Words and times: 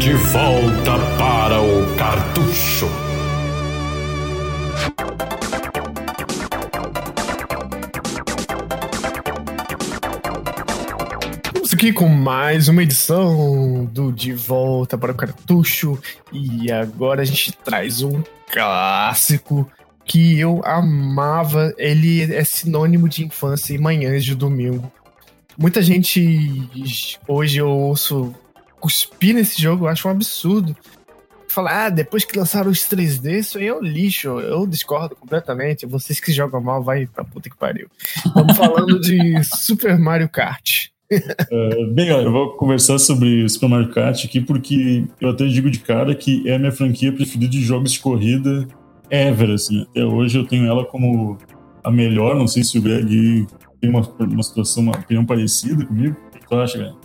De 0.00 0.12
volta 0.32 0.98
para 1.16 1.60
o 1.62 1.96
cartucho. 1.96 2.88
Aqui 11.72 11.92
com 11.92 12.06
mais 12.06 12.68
uma 12.68 12.82
edição 12.82 13.84
do 13.86 14.12
De 14.12 14.32
Volta 14.32 14.96
para 14.96 15.10
o 15.10 15.14
Cartucho 15.16 15.98
e 16.32 16.70
agora 16.70 17.22
a 17.22 17.24
gente 17.24 17.52
traz 17.52 18.02
um 18.02 18.22
clássico 18.52 19.68
que 20.04 20.38
eu 20.38 20.60
amava. 20.64 21.74
Ele 21.76 22.34
é 22.34 22.44
sinônimo 22.44 23.08
de 23.08 23.24
infância 23.24 23.74
e 23.74 23.78
manhãs 23.78 24.24
de 24.24 24.36
domingo. 24.36 24.92
Muita 25.58 25.82
gente 25.82 26.68
hoje 27.28 27.58
eu 27.58 27.68
ouço 27.68 28.34
cuspir 28.80 29.34
nesse 29.34 29.60
jogo, 29.60 29.84
eu 29.84 29.88
acho 29.88 30.08
um 30.08 30.10
absurdo. 30.10 30.76
Falar, 31.48 31.86
ah, 31.86 31.90
depois 31.90 32.24
que 32.24 32.38
lançaram 32.38 32.70
os 32.70 32.80
3D, 32.80 33.40
isso 33.40 33.58
aí 33.58 33.66
é 33.66 33.74
um 33.74 33.82
lixo. 33.82 34.40
Eu 34.40 34.66
discordo 34.66 35.14
completamente. 35.14 35.84
Vocês 35.84 36.18
que 36.18 36.32
jogam 36.32 36.62
mal, 36.62 36.82
vai 36.82 37.06
pra 37.06 37.24
puta 37.24 37.50
que 37.50 37.56
pariu. 37.56 37.88
Estamos 38.24 38.56
falando 38.56 38.98
de 38.98 39.44
Super 39.44 39.98
Mario 39.98 40.30
Kart. 40.30 40.86
Uh, 41.12 41.86
bem, 41.92 42.10
olha, 42.10 42.24
eu 42.24 42.32
vou 42.32 42.52
conversar 42.56 42.98
sobre 42.98 43.46
Super 43.50 43.68
Mario 43.68 43.90
Kart 43.90 44.24
aqui 44.24 44.40
porque 44.40 45.04
eu 45.20 45.28
até 45.28 45.46
digo 45.46 45.70
de 45.70 45.80
cara 45.80 46.14
que 46.14 46.48
é 46.48 46.54
a 46.54 46.58
minha 46.58 46.72
franquia 46.72 47.12
preferida 47.12 47.50
de 47.50 47.60
jogos 47.60 47.92
de 47.92 48.00
corrida 48.00 48.66
ever, 49.10 49.50
assim. 49.50 49.82
Até 49.82 50.02
hoje 50.04 50.38
eu 50.38 50.46
tenho 50.46 50.66
ela 50.66 50.86
como 50.86 51.36
a 51.84 51.90
melhor. 51.90 52.34
Não 52.34 52.48
sei 52.48 52.64
se 52.64 52.78
o 52.78 52.82
Greg 52.82 53.46
tem 53.82 53.90
uma, 53.90 54.00
uma 54.20 54.42
situação, 54.44 54.84
uma 54.84 54.96
opinião 54.96 55.26
parecida 55.26 55.84
comigo. 55.84 56.16
O 56.28 56.38
que 56.38 56.48
tu 56.48 56.54
acha, 56.54 56.78
Greg? 56.78 56.96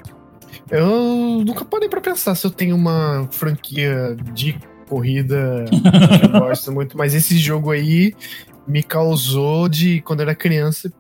Eu 0.69 1.43
nunca 1.43 1.65
parei 1.65 1.89
pra 1.89 1.99
pensar 1.99 2.35
se 2.35 2.45
eu 2.45 2.51
tenho 2.51 2.75
uma 2.75 3.27
franquia 3.31 4.15
de 4.31 4.59
corrida 4.87 5.65
que 5.67 6.25
eu 6.25 6.39
gosto 6.39 6.71
muito, 6.71 6.95
mas 6.95 7.15
esse 7.15 7.37
jogo 7.37 7.71
aí 7.71 8.13
me 8.67 8.83
causou 8.83 9.67
de, 9.67 10.01
quando 10.01 10.19
eu 10.19 10.25
era 10.25 10.35
criança, 10.35 10.93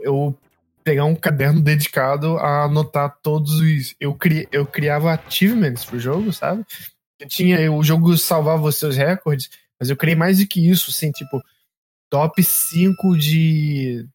eu 0.00 0.36
pegar 0.84 1.04
um 1.04 1.14
caderno 1.14 1.60
dedicado 1.62 2.36
a 2.36 2.64
anotar 2.64 3.16
todos 3.22 3.54
os. 3.54 3.94
Eu, 3.98 4.14
cri, 4.14 4.46
eu 4.52 4.66
criava 4.66 5.12
achievements 5.14 5.84
pro 5.84 5.98
jogo, 5.98 6.32
sabe? 6.32 6.64
Eu 7.18 7.28
tinha, 7.28 7.72
o 7.72 7.82
jogo 7.82 8.18
salvava 8.18 8.66
os 8.66 8.76
seus 8.76 8.96
recordes, 8.96 9.48
mas 9.80 9.88
eu 9.88 9.96
criei 9.96 10.16
mais 10.16 10.38
do 10.38 10.46
que 10.46 10.68
isso, 10.68 10.90
assim, 10.90 11.10
tipo, 11.10 11.40
top 12.10 12.42
5 12.42 13.16
de 13.16 14.06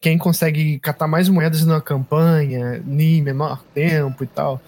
quem 0.00 0.18
consegue 0.18 0.78
catar 0.78 1.06
mais 1.06 1.28
moedas 1.28 1.64
na 1.64 1.80
campanha, 1.80 2.82
em 2.86 3.22
menor 3.22 3.62
tempo 3.74 4.24
e 4.24 4.26
tal. 4.26 4.60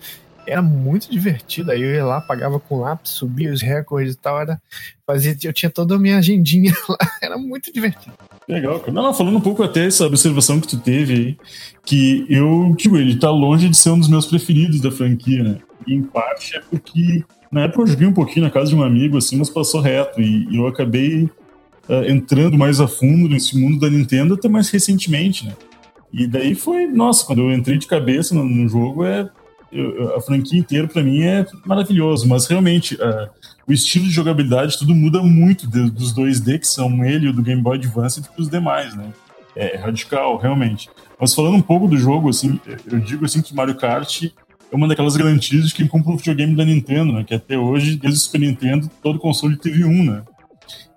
Era 0.47 0.61
muito 0.61 1.11
divertido. 1.11 1.71
Aí 1.71 1.83
eu 1.83 1.95
ia 1.95 2.05
lá, 2.05 2.21
pagava 2.21 2.61
com 2.61 2.81
lápis, 2.81 3.13
subia 3.13 3.53
os 3.53 3.63
recordes 3.63 4.15
e 4.15 4.19
tal. 4.19 4.41
Era, 4.41 4.61
fazia, 5.07 5.37
eu 5.43 5.53
tinha 5.53 5.71
toda 5.71 5.95
a 5.95 5.99
minha 5.99 6.19
agendinha 6.19 6.73
lá. 6.89 6.99
Era 7.23 7.39
muito 7.39 7.73
divertido. 7.73 8.15
Legal, 8.47 8.83
Não, 8.93 9.15
falando 9.15 9.39
um 9.39 9.41
pouco 9.41 9.63
até 9.63 9.87
essa 9.87 10.07
observação 10.07 10.61
que 10.61 10.69
tu 10.69 10.79
teve 10.79 11.15
aí, 11.15 11.39
que 11.85 12.27
eu, 12.29 12.75
tipo, 12.77 12.99
ele 12.99 13.19
tá 13.19 13.31
longe 13.31 13.71
de 13.71 13.77
ser 13.77 13.91
um 13.91 13.99
dos 13.99 14.09
meus 14.09 14.27
preferidos 14.27 14.81
da 14.81 14.91
franquia, 14.91 15.43
né? 15.43 15.59
E 15.87 15.95
em 15.95 16.03
parte 16.03 16.57
é 16.57 16.61
porque 16.61 17.25
na 17.51 17.63
época 17.63 17.83
eu 17.83 17.87
joguei 17.87 18.07
um 18.07 18.13
pouquinho 18.13 18.45
na 18.45 18.51
casa 18.51 18.69
de 18.71 18.77
um 18.77 18.83
amigo, 18.83 19.17
assim, 19.17 19.37
mas 19.37 19.49
passou 19.49 19.81
reto. 19.81 20.21
E 20.21 20.57
eu 20.57 20.67
acabei 20.67 21.31
uh, 21.89 22.11
entrando 22.11 22.57
mais 22.57 22.81
a 22.81 22.89
fundo 22.89 23.29
nesse 23.29 23.59
mundo 23.59 23.79
da 23.79 23.91
Nintendo 23.91 24.35
até 24.35 24.49
mais 24.49 24.71
recentemente, 24.71 25.47
né? 25.47 25.55
E 26.13 26.27
daí 26.27 26.55
foi, 26.55 26.87
nossa, 26.87 27.27
quando 27.27 27.43
eu 27.43 27.53
entrei 27.53 27.77
de 27.77 27.87
cabeça 27.87 28.35
no, 28.35 28.45
no 28.45 28.69
jogo, 28.69 29.05
é 29.05 29.29
eu, 29.73 30.17
a 30.17 30.21
franquia 30.21 30.61
inteira 30.61 30.87
para 30.87 31.03
mim 31.03 31.23
é 31.23 31.45
maravilhoso, 31.67 32.29
mas 32.29 32.47
realmente 32.47 32.95
uh, 32.95 33.29
o 33.67 33.73
estilo 33.73 34.05
de 34.05 34.13
jogabilidade 34.13 34.79
tudo 34.79 34.95
muda 34.95 35.21
muito 35.21 35.67
de, 35.67 35.91
dos 35.91 36.15
2D 36.15 36.61
que 36.61 36.67
são 36.69 37.05
ele 37.05 37.27
e 37.27 37.29
o 37.29 37.33
do 37.33 37.43
Game 37.43 37.61
Boy 37.61 37.77
Advance 37.77 38.23
para 38.23 38.41
os 38.41 38.49
demais, 38.49 38.95
né? 38.95 39.13
É 39.57 39.77
radical, 39.77 40.37
realmente. 40.37 40.89
Mas 41.19 41.35
falando 41.35 41.57
um 41.57 41.63
pouco 41.63 41.89
do 41.89 41.97
jogo, 41.97 42.29
assim, 42.29 42.61
eu 42.91 42.99
digo 42.99 43.25
assim 43.25 43.41
que 43.41 43.55
Mario 43.55 43.77
Kart 43.77 44.25
é 44.25 44.77
uma 44.77 44.89
daquelas 44.89 45.17
garantias 45.17 45.69
de 45.69 45.75
quem 45.75 45.87
compra 45.87 46.13
um 46.13 46.17
videogame 46.17 46.57
da 46.57 46.65
Nintendo, 46.65 47.13
né? 47.13 47.25
Que 47.25 47.35
até 47.35 47.59
hoje, 47.59 47.97
desde 47.97 48.19
o 48.19 48.23
Super 48.23 48.41
Nintendo, 48.41 48.91
todo 49.03 49.19
console 49.19 49.57
teve 49.57 49.85
um, 49.85 50.05
né? 50.05 50.23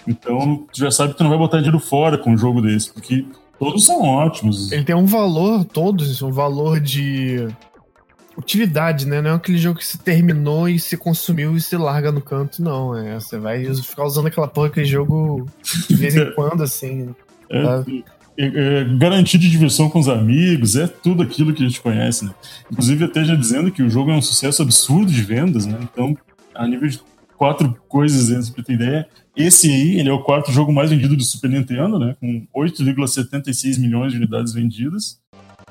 Então, 0.08 0.66
tu 0.72 0.80
já 0.80 0.90
sabe 0.90 1.12
que 1.12 1.18
tu 1.18 1.24
não 1.24 1.30
vai 1.30 1.40
botar 1.40 1.58
dinheiro 1.58 1.80
fora 1.80 2.18
com 2.18 2.32
um 2.32 2.38
jogo 2.38 2.62
desse, 2.62 2.92
porque 2.94 3.26
todos 3.60 3.86
são 3.86 4.02
ótimos. 4.02 4.72
Ele 4.72 4.84
tem 4.84 4.96
um 4.96 5.06
valor, 5.06 5.66
todos, 5.66 6.22
um 6.22 6.32
valor 6.32 6.80
de 6.80 7.48
utilidade, 8.38 9.08
né? 9.08 9.22
Não 9.22 9.32
é 9.32 9.34
aquele 9.34 9.58
jogo 9.58 9.80
que 9.80 9.86
se 9.86 9.98
terminou 9.98 10.70
e 10.70 10.80
se 10.80 10.96
consumiu 10.96 11.58
e 11.58 11.62
se 11.62 11.76
larga 11.76 12.12
no 12.12 12.22
canto, 12.22 12.62
não. 12.62 12.96
É, 12.96 13.16
você 13.16 13.38
vai 13.38 13.66
ficar 13.76 14.06
usando 14.06 14.28
aquela 14.28 14.48
porra, 14.48 14.68
aquele 14.68 14.86
jogo 14.86 15.48
de 15.90 15.96
vez 15.96 16.16
em 16.16 16.32
quando, 16.36 16.64
assim. 16.64 17.14
É, 17.50 17.64
tá? 17.64 17.84
é, 18.38 18.46
é, 18.46 18.84
garantia 18.98 19.40
de 19.40 19.50
diversão 19.50 19.90
com 19.90 20.00
os 20.00 20.08
amigos, 20.08 20.76
é 20.76 20.88
tudo 20.88 21.24
aquilo 21.24 21.54
que 21.54 21.64
a 21.64 21.68
gente 21.68 21.82
conhece, 21.82 22.26
né? 22.26 22.32
Inclusive, 22.72 23.06
até 23.06 23.26
já 23.26 23.36
dizendo 23.36 23.72
que 23.72 23.82
o 23.82 23.90
jogo 23.90 24.12
é 24.12 24.16
um 24.16 24.22
sucesso 24.22 24.62
absurdo 24.62 25.12
de 25.12 25.22
vendas, 25.22 25.66
né? 25.66 25.80
Então, 25.82 26.16
a 26.54 26.68
nível 26.68 26.88
de 26.88 27.02
quatro 27.38 27.78
coisas 27.88 28.28
dentro 28.28 28.52
pra 28.54 28.64
ter 28.64 28.74
ideia. 28.74 29.08
Esse 29.36 29.70
aí, 29.72 30.00
ele 30.00 30.10
é 30.10 30.14
o 30.14 30.24
quarto 30.24 30.52
jogo 30.52 30.74
mais 30.74 30.90
vendido 30.90 31.16
do 31.16 31.24
Super 31.24 31.50
Nintendo, 31.50 32.00
né? 32.00 32.16
Com 32.20 32.48
8,76 32.56 33.80
milhões 33.80 34.12
de 34.12 34.18
unidades 34.18 34.52
vendidas. 34.52 35.20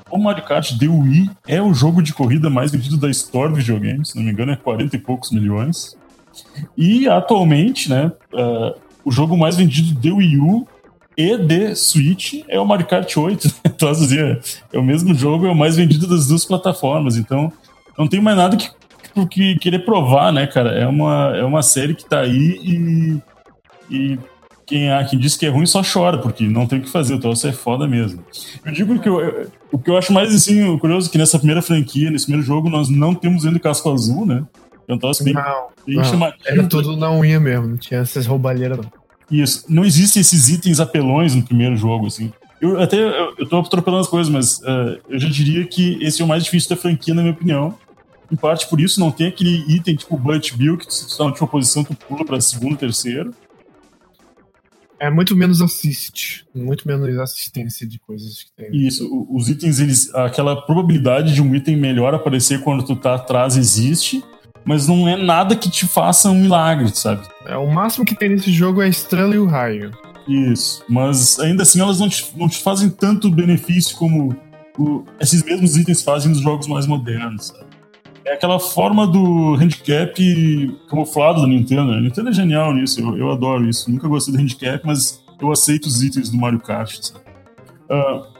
O 0.09 0.17
Mario 0.17 0.45
Kart 0.45 0.77
The 0.77 0.87
Wii 0.87 1.29
é 1.45 1.61
o 1.61 1.73
jogo 1.73 2.01
de 2.01 2.13
corrida 2.13 2.49
mais 2.49 2.71
vendido 2.71 2.95
da 2.95 3.09
história 3.09 3.49
do 3.49 3.57
videogame, 3.57 4.05
se 4.05 4.15
não 4.15 4.23
me 4.23 4.31
engano 4.31 4.53
é 4.53 4.55
40 4.55 4.95
e 4.95 4.99
poucos 4.99 5.31
milhões. 5.31 5.97
E 6.77 7.09
atualmente, 7.09 7.89
né, 7.89 8.11
uh, 8.33 8.79
o 9.03 9.11
jogo 9.11 9.35
mais 9.35 9.57
vendido 9.57 9.99
de 9.99 10.11
Wii 10.11 10.37
U 10.37 10.67
e 11.17 11.37
de 11.37 11.75
Switch 11.75 12.43
é 12.47 12.57
o 12.59 12.65
Mario 12.65 12.85
Kart 12.85 13.17
8. 13.17 13.53
então, 13.65 13.89
assim, 13.89 14.17
é 14.71 14.79
o 14.79 14.83
mesmo 14.83 15.13
jogo, 15.13 15.45
é 15.45 15.51
o 15.51 15.55
mais 15.55 15.75
vendido 15.75 16.07
das 16.07 16.27
duas 16.27 16.45
plataformas. 16.45 17.17
Então, 17.17 17.51
não 17.97 18.07
tem 18.07 18.21
mais 18.21 18.37
nada 18.37 18.55
que 18.55 18.69
que 19.29 19.57
querer 19.57 19.79
provar, 19.79 20.31
né, 20.31 20.45
cara? 20.45 20.71
É 20.71 20.85
uma, 20.85 21.35
é 21.35 21.43
uma 21.43 21.61
série 21.61 21.95
que 21.95 22.05
tá 22.05 22.19
aí 22.19 22.59
e, 22.63 23.21
e 23.89 24.19
quem, 24.65 24.91
ah, 24.91 25.03
quem 25.05 25.17
diz 25.17 25.37
que 25.37 25.45
é 25.45 25.49
ruim 25.49 25.65
só 25.65 25.81
chora, 25.81 26.17
porque 26.17 26.45
não 26.45 26.67
tem 26.67 26.79
o 26.79 26.81
que 26.81 26.89
fazer, 26.89 27.13
o 27.13 27.19
troço 27.19 27.47
é 27.47 27.53
foda 27.53 27.87
mesmo. 27.87 28.23
Eu 28.65 28.71
digo 28.73 28.99
que 28.99 29.07
eu, 29.07 29.49
o 29.71 29.79
que 29.79 29.89
eu 29.89 29.97
acho 29.97 30.11
mais 30.11 30.35
assim, 30.35 30.77
curioso 30.77 31.07
é 31.07 31.11
que 31.11 31.17
nessa 31.17 31.37
primeira 31.37 31.61
franquia, 31.61 32.11
nesse 32.11 32.25
primeiro 32.25 32.45
jogo, 32.45 32.69
nós 32.69 32.89
não 32.89 33.15
temos 33.15 33.45
ainda 33.45 33.59
casco 33.59 33.91
azul, 33.91 34.25
né? 34.25 34.43
É 34.87 34.93
um 34.93 34.97
troço 34.97 35.23
bem, 35.23 35.33
não, 35.33 35.67
bem 35.85 35.95
não, 35.95 36.03
chamativo. 36.03 36.43
Era 36.45 36.63
tudo 36.67 36.97
na 36.97 37.11
unha 37.11 37.39
mesmo, 37.39 37.67
não 37.67 37.77
tinha 37.77 38.01
essas 38.01 38.25
roubalheiras 38.25 38.77
não. 38.77 38.91
Isso, 39.31 39.65
não 39.67 39.83
existem 39.83 40.21
esses 40.21 40.49
itens 40.49 40.79
apelões 40.79 41.33
no 41.33 41.43
primeiro 41.43 41.75
jogo, 41.75 42.07
assim. 42.07 42.31
Eu 42.59 42.81
até 42.81 42.97
eu, 42.97 43.35
eu 43.37 43.47
tô 43.47 43.59
atropelando 43.59 44.01
as 44.01 44.07
coisas, 44.07 44.31
mas 44.31 44.59
uh, 44.59 44.99
eu 45.09 45.19
já 45.19 45.29
diria 45.29 45.65
que 45.65 45.97
esse 46.01 46.21
é 46.21 46.25
o 46.25 46.27
mais 46.27 46.43
difícil 46.43 46.69
da 46.69 46.75
franquia, 46.75 47.13
na 47.13 47.21
minha 47.21 47.33
opinião 47.33 47.75
em 48.31 48.35
parte 48.35 48.67
por 48.67 48.79
isso 48.79 48.99
não 48.99 49.11
tem 49.11 49.27
aquele 49.27 49.63
item 49.73 49.95
tipo 49.95 50.17
Bullet 50.17 50.55
Bill, 50.55 50.77
que 50.77 50.93
se 50.93 51.07
tu 51.07 51.17
tá 51.17 51.23
na 51.23 51.29
última 51.29 51.47
posição, 51.47 51.83
tu 51.83 51.95
pula 51.95 52.25
pra 52.25 52.39
segundo, 52.41 52.77
terceiro. 52.77 53.33
É 54.99 55.11
muito 55.11 55.35
menos 55.35 55.61
assist, 55.61 56.43
muito 56.55 56.87
menos 56.87 57.19
assistência 57.19 57.85
de 57.85 57.99
coisas 57.99 58.43
que 58.43 58.51
tem. 58.51 58.75
Isso, 58.75 59.27
os 59.29 59.47
itens, 59.47 59.79
eles, 59.79 60.13
aquela 60.15 60.59
probabilidade 60.59 61.35
de 61.35 61.41
um 61.41 61.53
item 61.53 61.77
melhor 61.77 62.15
aparecer 62.15 62.61
quando 62.61 62.83
tu 62.83 62.95
tá 62.95 63.13
atrás 63.13 63.55
existe, 63.55 64.23
mas 64.65 64.87
não 64.87 65.07
é 65.07 65.15
nada 65.15 65.55
que 65.55 65.69
te 65.69 65.85
faça 65.85 66.31
um 66.31 66.41
milagre, 66.41 66.89
sabe? 66.95 67.27
É, 67.45 67.55
o 67.55 67.71
máximo 67.71 68.05
que 68.05 68.15
tem 68.15 68.29
nesse 68.29 68.51
jogo 68.51 68.81
é 68.81 68.85
a 68.85 68.89
estrela 68.89 69.35
e 69.35 69.39
o 69.39 69.45
raio. 69.45 69.91
Isso, 70.27 70.83
mas 70.89 71.39
ainda 71.39 71.61
assim 71.61 71.79
elas 71.79 71.99
não 71.99 72.09
te, 72.09 72.25
não 72.35 72.49
te 72.49 72.61
fazem 72.61 72.89
tanto 72.89 73.29
benefício 73.29 73.95
como 73.95 74.35
o, 74.77 75.05
esses 75.19 75.43
mesmos 75.43 75.77
itens 75.77 76.01
fazem 76.01 76.31
nos 76.31 76.41
jogos 76.41 76.67
mais 76.67 76.85
modernos, 76.87 77.47
sabe? 77.47 77.76
É 78.27 78.33
aquela 78.33 78.59
forma 78.59 79.07
do 79.07 79.55
handicap 79.55 80.77
camuflado 80.89 81.41
da 81.41 81.47
Nintendo. 81.47 81.93
A 81.93 82.01
Nintendo 82.01 82.29
é 82.29 82.33
genial 82.33 82.73
nisso, 82.73 82.99
eu, 82.99 83.17
eu 83.17 83.31
adoro 83.31 83.67
isso. 83.67 83.89
Nunca 83.89 84.07
gostei 84.07 84.33
do 84.33 84.39
handicap, 84.39 84.85
mas 84.85 85.23
eu 85.41 85.51
aceito 85.51 85.85
os 85.85 86.03
itens 86.03 86.29
do 86.29 86.37
Mario 86.37 86.59
Kart. 86.59 87.11
Uh, 87.89 88.37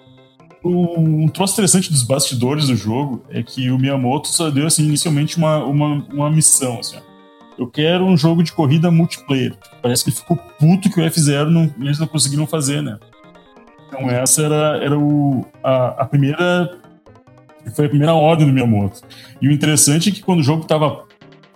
um 0.68 1.30
troço 1.30 1.54
interessante 1.54 1.90
dos 1.90 2.04
bastidores 2.04 2.68
do 2.68 2.76
jogo 2.76 3.24
é 3.30 3.42
que 3.42 3.72
o 3.72 3.78
Miyamoto 3.78 4.28
só 4.28 4.50
deu 4.50 4.68
assim, 4.68 4.84
inicialmente 4.84 5.38
uma, 5.38 5.64
uma, 5.64 6.06
uma 6.12 6.30
missão. 6.30 6.80
Assim, 6.80 6.98
eu 7.58 7.68
quero 7.68 8.04
um 8.04 8.18
jogo 8.18 8.44
de 8.44 8.52
corrida 8.52 8.92
multiplayer. 8.92 9.56
Parece 9.82 10.04
que 10.04 10.12
ficou 10.12 10.36
puto 10.60 10.90
que 10.90 11.00
o 11.00 11.04
F0 11.04 11.46
não, 11.50 11.74
eles 11.80 11.98
não 11.98 12.08
conseguiram 12.08 12.46
fazer, 12.46 12.82
né? 12.82 13.00
Então 13.88 14.10
essa 14.10 14.42
era, 14.44 14.84
era 14.84 15.00
o, 15.00 15.46
a, 15.64 16.02
a 16.02 16.06
primeira 16.06 16.78
foi 17.72 17.86
a 17.86 17.90
primeira 17.90 18.14
ordem 18.14 18.48
do 18.48 18.54
Miyamoto. 18.54 19.02
E 19.42 19.48
o 19.48 19.52
interessante 19.52 20.10
é 20.10 20.12
que 20.12 20.22
quando 20.22 20.40
o 20.40 20.44
jogo 20.44 20.64
estava 20.64 21.04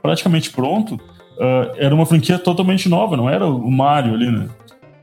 praticamente 0.02 0.50
pronto, 0.52 0.96
uh, 0.96 1.76
era 1.78 1.94
uma 1.94 2.06
franquia 2.06 2.40
totalmente 2.40 2.90
nova, 2.90 3.16
não 3.16 3.30
era 3.30 3.46
o 3.46 3.72
Mario 3.72 4.14
ali, 4.14 4.32
né? 4.32 4.50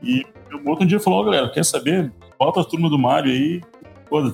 E 0.01 0.25
o 0.47 0.55
Miyamoto 0.55 0.83
um 0.83 0.87
dia 0.87 0.99
falou, 0.99 1.21
oh, 1.21 1.25
galera, 1.25 1.49
quer 1.49 1.65
saber? 1.65 2.11
Bota 2.37 2.61
a 2.61 2.63
turma 2.63 2.89
do 2.89 2.97
Mario 2.97 3.31
aí, 3.31 3.61
foda 4.09 4.31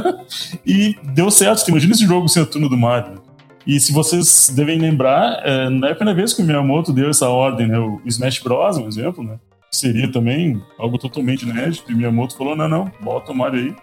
e 0.66 0.96
deu 1.12 1.30
certo. 1.30 1.68
Imagina 1.68 1.92
esse 1.92 2.06
jogo 2.06 2.28
sem 2.28 2.42
a 2.42 2.46
turma 2.46 2.68
do 2.68 2.76
Mario. 2.76 3.20
E 3.66 3.78
se 3.78 3.92
vocês 3.92 4.50
devem 4.54 4.78
lembrar, 4.78 5.40
é, 5.44 5.68
não 5.68 5.86
é 5.86 5.92
a 5.92 5.94
primeira 5.94 6.16
vez 6.16 6.32
que 6.34 6.42
o 6.42 6.44
Miyamoto 6.44 6.92
deu 6.92 7.10
essa 7.10 7.28
ordem, 7.28 7.68
né? 7.68 7.78
O 7.78 8.00
Smash 8.06 8.40
Bros, 8.40 8.76
um 8.76 8.88
exemplo, 8.88 9.22
né? 9.22 9.38
Seria 9.70 10.10
também 10.10 10.60
algo 10.78 10.98
totalmente 10.98 11.48
inédito. 11.48 11.90
E 11.90 11.94
o 11.94 11.96
Miyamoto 11.96 12.36
falou: 12.36 12.56
não, 12.56 12.68
não, 12.68 12.90
bota 13.00 13.30
o 13.30 13.34
Mario 13.34 13.60
aí. 13.60 13.76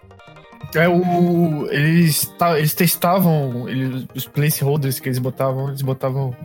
É, 0.76 0.88
o, 0.88 1.68
eles, 1.72 2.32
eles 2.58 2.74
testavam 2.74 3.68
eles, 3.68 4.06
os 4.14 4.26
placeholders 4.26 5.00
que 5.00 5.10
eles 5.10 5.20
botavam, 5.20 5.70
eles 5.70 5.82
botavam 5.82 6.36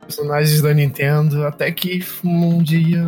personagens 0.00 0.60
da 0.60 0.74
Nintendo, 0.74 1.46
até 1.46 1.70
que 1.72 2.04
um 2.22 2.62
dia 2.62 3.02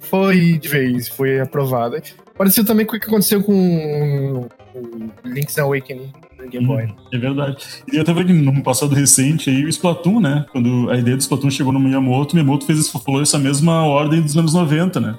foi 0.00 0.58
de 0.58 0.68
vez, 0.68 1.08
foi 1.08 1.40
aprovada. 1.40 2.02
Pareceu 2.36 2.64
também 2.64 2.84
com 2.84 2.96
o 2.96 3.00
que 3.00 3.06
aconteceu 3.06 3.42
com 3.42 4.48
o 4.74 5.28
Link's 5.28 5.58
Awakening 5.58 6.12
Game 6.48 6.66
Boy. 6.66 6.84
Hum, 6.84 6.94
é 7.12 7.18
verdade. 7.18 7.64
E 7.92 7.98
até 7.98 8.12
que 8.12 8.32
no 8.32 8.62
passado 8.62 8.94
recente 8.94 9.50
aí 9.50 9.64
o 9.64 9.68
Splatoon, 9.68 10.20
né? 10.20 10.46
Quando 10.52 10.90
a 10.90 10.96
ideia 10.96 11.16
do 11.16 11.20
Splatoon 11.20 11.50
chegou 11.50 11.72
no 11.72 11.80
Miyamoto, 11.80 12.34
Miyamoto 12.34 12.66
fez, 12.66 12.88
falou 12.90 13.22
essa 13.22 13.38
mesma 13.38 13.84
ordem 13.84 14.20
dos 14.20 14.36
anos 14.36 14.54
90, 14.54 15.00
né? 15.00 15.18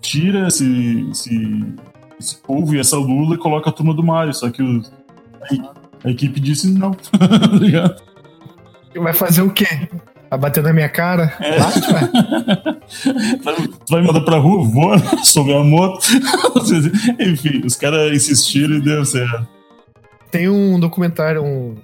Tira 0.00 0.48
esse, 0.48 1.06
esse, 1.10 1.64
esse 2.18 2.36
povo 2.36 2.74
e 2.74 2.78
essa 2.78 2.96
lula 2.96 3.34
e 3.34 3.38
coloca 3.38 3.70
a 3.70 3.72
turma 3.72 3.94
do 3.94 4.02
Mario, 4.02 4.34
só 4.34 4.50
que 4.50 4.62
a, 4.62 6.06
a 6.08 6.10
equipe 6.10 6.40
disse 6.40 6.68
não, 6.70 6.92
tá 7.12 7.46
ligado? 7.52 8.02
Vai 8.96 9.12
fazer 9.12 9.42
o 9.42 9.50
quê? 9.50 9.66
Vai 10.30 10.38
bater 10.38 10.62
na 10.62 10.72
minha 10.72 10.88
cara? 10.88 11.32
É. 11.40 11.58
Bate, 11.58 11.92
vai. 13.42 13.54
vai 13.88 14.02
mandar 14.02 14.20
pra 14.22 14.38
rua, 14.38 14.64
voa 14.64 14.98
sobre 15.24 15.54
a 15.54 15.62
moto. 15.62 16.06
Enfim, 17.20 17.62
os 17.64 17.76
caras 17.76 18.12
insistiram 18.12 18.76
e 18.76 18.80
deu 18.80 19.04
certo. 19.04 19.46
Tem 20.30 20.48
um 20.48 20.78
documentário, 20.80 21.44
um, 21.44 21.76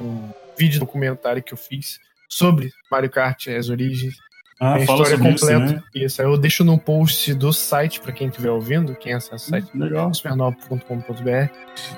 um 0.00 0.28
vídeo 0.58 0.80
documentário 0.80 1.42
que 1.42 1.52
eu 1.52 1.58
fiz 1.58 2.00
sobre 2.28 2.72
Mario 2.90 3.10
Kart, 3.10 3.48
as 3.48 3.68
origens. 3.68 4.14
Ah, 4.64 4.74
Tem 4.74 4.82
história 4.82 5.18
completa. 5.18 5.34
Isso, 5.34 5.56
né? 5.56 5.82
isso, 5.92 6.22
eu 6.22 6.38
deixo 6.38 6.62
no 6.62 6.78
post 6.78 7.34
do 7.34 7.52
site 7.52 7.98
para 7.98 8.12
quem 8.12 8.28
estiver 8.28 8.50
ouvindo, 8.50 8.94
quem 8.94 9.12
acessa 9.12 9.34
o 9.34 9.38
site, 9.38 9.66
legal. 9.74 10.14
supernova.com.br. 10.14 11.48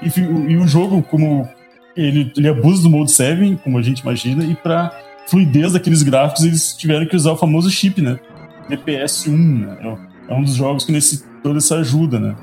O, 0.01 0.51
e 0.51 0.57
o 0.57 0.67
jogo, 0.67 1.03
como 1.03 1.47
ele, 1.95 2.33
ele 2.35 2.49
abusa 2.49 2.83
do 2.85 2.89
Mode 2.89 3.13
7, 3.13 3.61
como 3.63 3.77
a 3.77 3.83
gente 3.83 4.01
imagina, 4.01 4.43
e 4.45 4.55
para 4.55 4.99
fluidez 5.27 5.75
daqueles 5.75 6.03
gráficos, 6.03 6.43
eles 6.43 6.75
tiveram 6.75 7.05
que 7.05 7.15
usar 7.15 7.33
o 7.33 7.37
famoso 7.37 7.71
chip, 7.71 8.01
né? 8.01 8.19
DPS 8.67 9.27
1, 9.29 9.37
né? 9.37 9.99
É 10.27 10.35
um 10.35 10.43
dos 10.43 10.55
jogos 10.55 10.87
que 10.87 10.93
necessitou 10.93 11.53
dessa 11.53 11.77
ajuda, 11.77 12.19
né? 12.19 12.35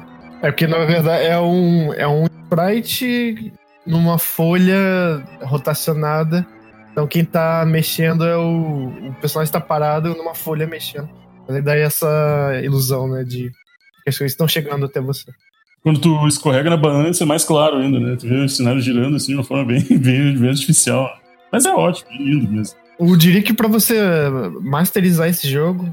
É 0.44 0.52
porque, 0.52 0.68
na 0.68 0.86
verdade, 0.86 1.26
é 1.26 1.40
um, 1.40 1.92
é 1.94 2.08
um 2.08 2.26
sprite 2.26 3.52
numa 3.88 4.20
folha 4.20 5.24
rotacionada. 5.42 6.46
Então, 6.92 7.08
quem 7.08 7.24
tá 7.24 7.66
mexendo 7.66 8.26
é 8.26 8.36
o. 8.36 8.88
O 9.10 9.14
personagem 9.22 9.50
está 9.50 9.62
parado 9.62 10.16
numa 10.16 10.36
folha 10.36 10.68
mexendo. 10.68 11.10
Mas 11.48 11.56
aí 11.56 11.62
dá 11.62 11.76
essa 11.76 12.62
ilusão, 12.64 13.08
né? 13.08 13.24
De 13.24 13.50
que 14.04 14.10
as 14.10 14.18
coisas 14.18 14.34
estão 14.34 14.48
chegando 14.48 14.86
até 14.86 15.00
você. 15.00 15.32
Quando 15.84 16.00
tu 16.00 16.28
escorrega 16.28 16.70
na 16.70 16.78
banana, 16.78 17.10
isso 17.10 17.24
é 17.24 17.26
mais 17.26 17.44
claro 17.44 17.78
ainda, 17.78 18.00
né? 18.00 18.16
Tu 18.16 18.28
vê 18.28 18.36
o 18.36 18.50
cenário 18.50 18.82
girando 18.82 19.16
assim 19.16 19.32
de 19.32 19.36
uma 19.36 19.44
forma 19.44 19.66
bem, 19.66 19.82
bem, 19.98 20.38
bem 20.38 20.50
artificial. 20.50 21.10
Mas 21.52 21.66
é 21.66 21.74
ótimo, 21.74 22.10
é 22.12 22.18
lindo 22.18 22.52
mesmo. 22.52 22.76
Eu 23.00 23.16
diria 23.18 23.42
que 23.42 23.54
pra 23.54 23.68
você 23.68 24.00
masterizar 24.62 25.28
esse 25.28 25.50
jogo, 25.50 25.90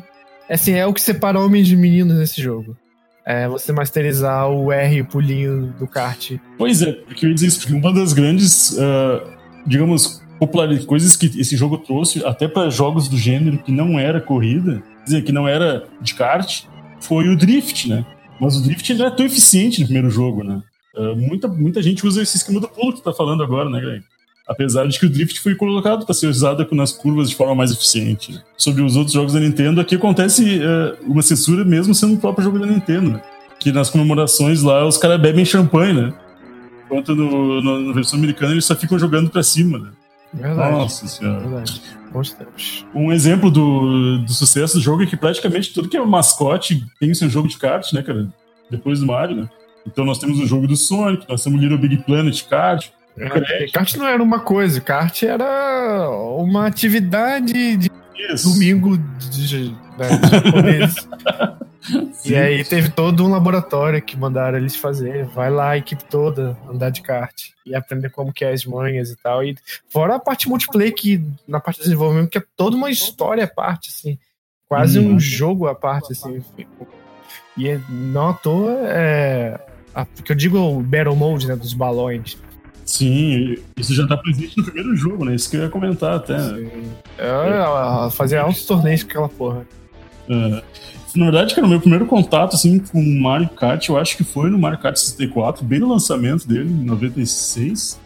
é 0.49 0.55
assim, 0.55 0.73
é 0.73 0.87
o 0.87 0.93
que 0.93 1.01
separa 1.01 1.41
homens 1.41 1.67
de 1.67 1.77
meninos 1.77 2.19
nesse 2.19 2.43
jogo. 2.43 2.77
É 3.25 3.49
você 3.49 3.73
masterizar 3.73 4.49
o 4.49 4.73
R, 4.73 5.01
o 5.01 5.07
pulinho 5.07 5.75
do 5.79 5.87
kart. 5.87 6.33
Pois 6.57 6.83
é, 6.83 6.93
porque 6.93 7.25
eu 7.25 7.31
ia 7.31 7.35
dizer 7.35 7.47
isso, 7.47 7.77
uma 7.77 7.93
das 7.93 8.13
grandes, 8.13 8.73
uh, 8.73 9.27
digamos, 9.67 10.23
populares, 10.39 10.85
coisas 10.85 11.17
que 11.17 11.27
esse 11.39 11.57
jogo 11.57 11.79
trouxe, 11.79 12.25
até 12.25 12.47
para 12.47 12.71
jogos 12.71 13.09
do 13.09 13.17
gênero 13.17 13.59
que 13.59 13.73
não 13.73 13.99
era 13.99 14.21
corrida, 14.21 14.83
dizer, 15.05 15.23
que 15.23 15.33
não 15.33 15.49
era 15.49 15.85
de 16.01 16.15
kart, 16.15 16.65
foi 17.01 17.29
o 17.29 17.37
drift, 17.37 17.89
né? 17.89 18.05
Mas 18.41 18.57
o 18.57 18.63
drift 18.63 18.95
não 18.95 19.07
é 19.07 19.11
tão 19.11 19.27
eficiente 19.27 19.81
no 19.81 19.87
primeiro 19.87 20.11
jogo, 20.11 20.45
né? 20.45 20.63
Uh, 20.97 21.17
muita, 21.17 21.49
muita 21.49 21.83
gente 21.83 22.07
usa 22.07 22.23
esse 22.23 22.37
esquema 22.37 22.61
do 22.61 22.69
pulo 22.69 22.93
que 22.93 23.01
tu 23.01 23.05
tá 23.05 23.13
falando 23.13 23.43
agora, 23.43 23.69
né, 23.69 23.81
Greg? 23.81 24.05
Apesar 24.47 24.87
de 24.87 24.99
que 24.99 25.07
o 25.07 25.11
drift 25.11 25.41
foi 25.41 25.55
colocado 25.55 26.07
para 26.07 26.15
ser 26.15 26.27
usado 26.27 26.67
nas 26.73 26.93
curvas 26.93 27.29
de 27.29 27.37
forma 27.37 27.55
mais 27.55 27.71
eficiente. 27.71 28.41
Sobre 28.57 28.83
os 28.83 28.97
outros 28.97 29.13
jogos 29.13 29.35
da 29.35 29.41
Nintendo, 29.41 29.81
aqui 29.81 29.97
acontece 29.97 30.61
uh, 30.61 31.11
uma 31.11 31.21
censura 31.21 31.65
mesmo 31.65 31.95
sendo 31.95 32.15
o 32.15 32.19
próprio 32.19 32.45
jogo 32.45 32.59
da 32.59 32.67
Nintendo, 32.67 33.11
né? 33.11 33.23
Que 33.61 33.71
nas 33.73 33.91
comemorações 33.91 34.63
lá 34.63 34.87
os 34.87 34.97
caras 34.97 35.21
bebem 35.21 35.45
champanhe, 35.45 35.93
né? 35.93 36.15
Enquanto 36.87 37.15
no, 37.15 37.93
versão 37.93 38.19
americana 38.19 38.53
eles 38.53 38.65
só 38.65 38.75
ficam 38.75 38.99
jogando 38.99 39.29
para 39.29 39.43
cima, 39.43 39.79
né? 39.79 39.91
Verdade. 40.33 40.73
Nossa 40.73 41.07
senhora. 41.07 41.41
Verdade. 41.41 41.83
Bons 42.13 42.33
tempos. 42.33 42.87
Um 42.95 43.13
exemplo 43.13 43.51
do, 43.51 44.19
do 44.19 44.33
sucesso 44.33 44.75
do 44.77 44.83
jogo 44.83 45.03
é 45.03 45.07
que 45.07 45.17
praticamente 45.17 45.73
tudo 45.73 45.89
que 45.89 45.97
é 45.97 46.05
mascote 46.05 46.85
tem 46.99 47.11
o 47.11 47.15
seu 47.15 47.29
jogo 47.29 47.49
de 47.49 47.59
kart, 47.59 47.93
né, 47.93 48.03
cara? 48.03 48.29
Depois 48.71 49.01
do 49.01 49.07
Mario, 49.07 49.37
né? 49.37 49.51
Então 49.87 50.05
nós 50.05 50.19
temos 50.19 50.39
o 50.39 50.47
jogo 50.47 50.67
do 50.67 50.77
Sonic, 50.77 51.27
nós 51.29 51.43
temos 51.43 51.59
o 51.59 51.63
Little 51.63 51.79
Big 51.79 51.99
Planet 52.05 52.43
kart, 52.45 52.91
é, 53.17 53.67
kart 53.73 53.97
não 53.97 54.07
era 54.07 54.23
uma 54.23 54.41
coisa, 54.41 54.81
kart 54.81 55.23
era 55.23 56.09
uma 56.11 56.67
atividade 56.67 57.77
de 57.77 57.91
Isso. 58.31 58.53
domingo 58.53 58.97
de, 58.97 59.75
né, 59.99 60.09
e 62.25 62.35
aí 62.35 62.65
teve 62.65 62.89
todo 62.89 63.25
um 63.25 63.31
laboratório 63.31 64.01
que 64.01 64.17
mandaram 64.17 64.59
eles 64.59 64.77
fazer. 64.77 65.27
Vai 65.27 65.51
lá, 65.51 65.71
a 65.71 65.79
equipe 65.79 66.05
toda, 66.05 66.57
andar 66.69 66.91
de 66.91 67.03
kart 67.03 67.51
e 67.67 67.75
aprender 67.75 68.11
como 68.11 68.33
que 68.33 68.45
é 68.45 68.53
as 68.53 68.65
manhas 68.65 69.11
e 69.11 69.17
tal. 69.17 69.45
E 69.45 69.57
fora 69.89 70.17
a 70.17 70.21
parte 70.21 70.49
multiplayer, 70.49 70.95
que 70.95 71.23
na 71.47 71.61
parte 71.61 71.79
de 71.79 71.85
desenvolvimento, 71.85 72.31
que 72.31 72.39
é 72.39 72.45
toda 72.57 72.77
uma 72.77 72.91
história 72.91 73.45
à 73.45 73.49
parte, 73.49 73.91
assim. 73.91 74.19
Quase 74.69 74.99
hum. 74.99 75.15
um 75.15 75.21
jogo 75.21 75.67
à 75.67 75.75
parte, 75.75 76.13
assim. 76.13 76.43
E 77.57 77.69
é, 77.69 77.81
não 77.89 78.29
à 78.29 78.35
toa, 78.35 78.73
é, 78.85 79.59
a, 79.95 80.05
que 80.05 80.31
eu 80.31 80.37
digo 80.37 80.59
o 80.59 80.81
Battle 80.81 81.17
Mode, 81.17 81.49
né, 81.49 81.57
dos 81.57 81.73
balões 81.73 82.37
Sim, 82.89 83.57
isso 83.77 83.95
já 83.95 84.07
tá 84.07 84.17
presente 84.17 84.57
no 84.57 84.65
primeiro 84.65 84.97
jogo, 84.97 85.23
né? 85.23 85.35
Isso 85.35 85.51
que 85.51 85.59
eu 85.59 85.65
ia 85.65 85.69
comentar 85.69 86.15
até. 86.15 86.39
Sim. 86.39 86.91
É, 87.19 88.11
fazer 88.13 88.39
altos 88.39 88.65
torneios 88.65 89.03
com 89.03 89.11
aquela 89.11 89.29
porra. 89.29 89.67
É. 90.29 90.63
Na 91.17 91.25
verdade, 91.25 91.55
cara, 91.55 91.67
o 91.67 91.71
meu 91.71 91.81
primeiro 91.81 92.07
contato 92.07 92.55
assim, 92.55 92.79
com 92.79 93.01
o 93.01 93.21
Mario 93.21 93.49
Kart, 93.49 93.89
eu 93.89 93.97
acho 93.97 94.17
que 94.17 94.25
foi 94.25 94.51
no 94.51 94.59
Mario 94.59 94.79
Kart 94.79 94.97
64, 94.97 95.65
bem 95.65 95.81
no 95.81 95.89
lançamento 95.89 96.47
dele, 96.47 96.71
em 96.71 96.85
96. 96.85 97.99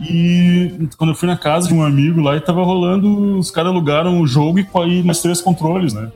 E 0.00 0.88
quando 0.96 1.10
eu 1.10 1.16
fui 1.16 1.28
na 1.28 1.36
casa 1.36 1.68
de 1.68 1.74
um 1.74 1.82
amigo 1.82 2.20
lá 2.20 2.36
e 2.36 2.40
tava 2.40 2.62
rolando, 2.62 3.38
os 3.38 3.50
caras 3.50 3.70
alugaram 3.70 4.20
o 4.20 4.26
jogo 4.26 4.58
e, 4.58 4.66
e 4.88 5.02
mais 5.02 5.20
três 5.20 5.40
controles, 5.40 5.92
né? 5.92 6.10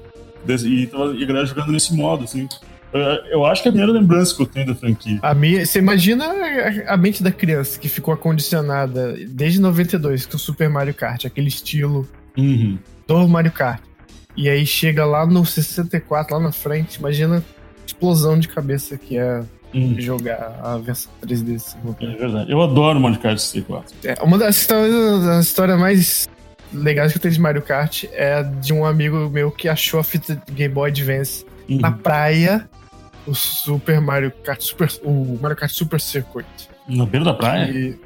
E, 0.65 0.87
tava, 0.87 1.15
e 1.15 1.23
a 1.23 1.27
galera 1.27 1.47
jogando 1.47 1.73
nesse 1.73 1.95
modo, 1.95 2.25
assim. 2.25 2.49
É, 2.93 3.35
eu 3.35 3.45
acho 3.45 3.63
que 3.63 3.69
é 3.69 3.71
a 3.71 3.73
primeira 3.73 3.93
lembrança 3.93 4.35
que 4.35 4.43
eu 4.43 4.47
tenho 4.47 4.67
da 4.67 4.75
franquia. 4.75 5.19
A 5.23 5.35
minha, 5.35 5.65
você 5.65 5.79
imagina 5.79 6.25
a 6.87 6.97
mente 6.97 7.23
da 7.23 7.31
criança 7.31 7.79
que 7.79 7.89
ficou 7.89 8.15
acondicionada 8.15 9.15
desde 9.29 9.61
92 9.61 10.27
com 10.27 10.37
o 10.37 10.39
Super 10.39 10.71
Mario 10.71 10.95
Kart, 10.95 11.25
aquele 11.25 11.49
estilo 11.49 12.09
uhum. 12.37 12.79
do 13.07 13.29
Mario 13.29 13.53
Kart. 13.53 13.83
E 14.39 14.49
aí 14.49 14.65
chega 14.65 15.05
lá 15.05 15.27
no 15.27 15.45
64, 15.45 16.33
lá 16.33 16.41
na 16.41 16.53
frente, 16.53 16.95
imagina 16.95 17.39
a 17.39 17.43
explosão 17.85 18.39
de 18.39 18.47
cabeça 18.47 18.97
que 18.97 19.19
é 19.19 19.43
uhum. 19.75 19.97
jogar 19.99 20.61
a 20.63 20.79
versão 20.79 21.11
3D 21.21 21.43
desse 21.43 21.77
jogo. 21.83 21.97
É 22.01 22.07
verdade. 22.15 22.53
Eu 22.53 22.63
adoro 22.63 23.01
Mario 23.01 23.19
Kart 23.19 23.37
64. 23.37 23.97
É, 24.05 24.15
uma 24.23 24.39
das 24.39 24.59
histórias, 24.59 25.25
das 25.25 25.45
histórias 25.45 25.77
mais 25.77 26.29
legais 26.73 27.11
que 27.11 27.19
eu 27.19 27.23
tenho 27.23 27.35
de 27.35 27.41
Mario 27.41 27.63
Kart 27.63 28.05
é 28.13 28.45
de 28.45 28.73
um 28.73 28.87
amigo 28.87 29.29
meu 29.29 29.51
que 29.51 29.69
achou 29.69 29.99
a 29.99 30.05
fita 30.05 30.41
Game 30.53 30.73
Boy 30.73 30.89
Advance 30.89 31.45
uhum. 31.69 31.81
na 31.81 31.91
praia 31.91 32.71
o 33.27 33.35
Super 33.35 34.01
Mario 34.01 34.31
Kart 34.45 34.61
Super, 34.61 34.89
o 35.03 35.37
Mario 35.43 35.57
Kart 35.57 35.73
Super 35.73 36.01
Circuit. 36.01 36.47
Na 36.87 37.05
beira 37.05 37.25
da 37.25 37.35
praia? 37.35 37.69
E 37.73 37.99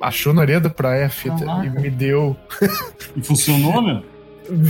achou 0.00 0.32
na 0.32 0.42
areia 0.42 0.60
da 0.60 0.70
praia 0.70 1.06
a 1.06 1.10
fita 1.10 1.44
Caraca. 1.44 1.66
e 1.66 1.70
me 1.70 1.90
deu. 1.90 2.36
e 3.16 3.22
funcionou, 3.24 3.82
meu? 3.82 4.04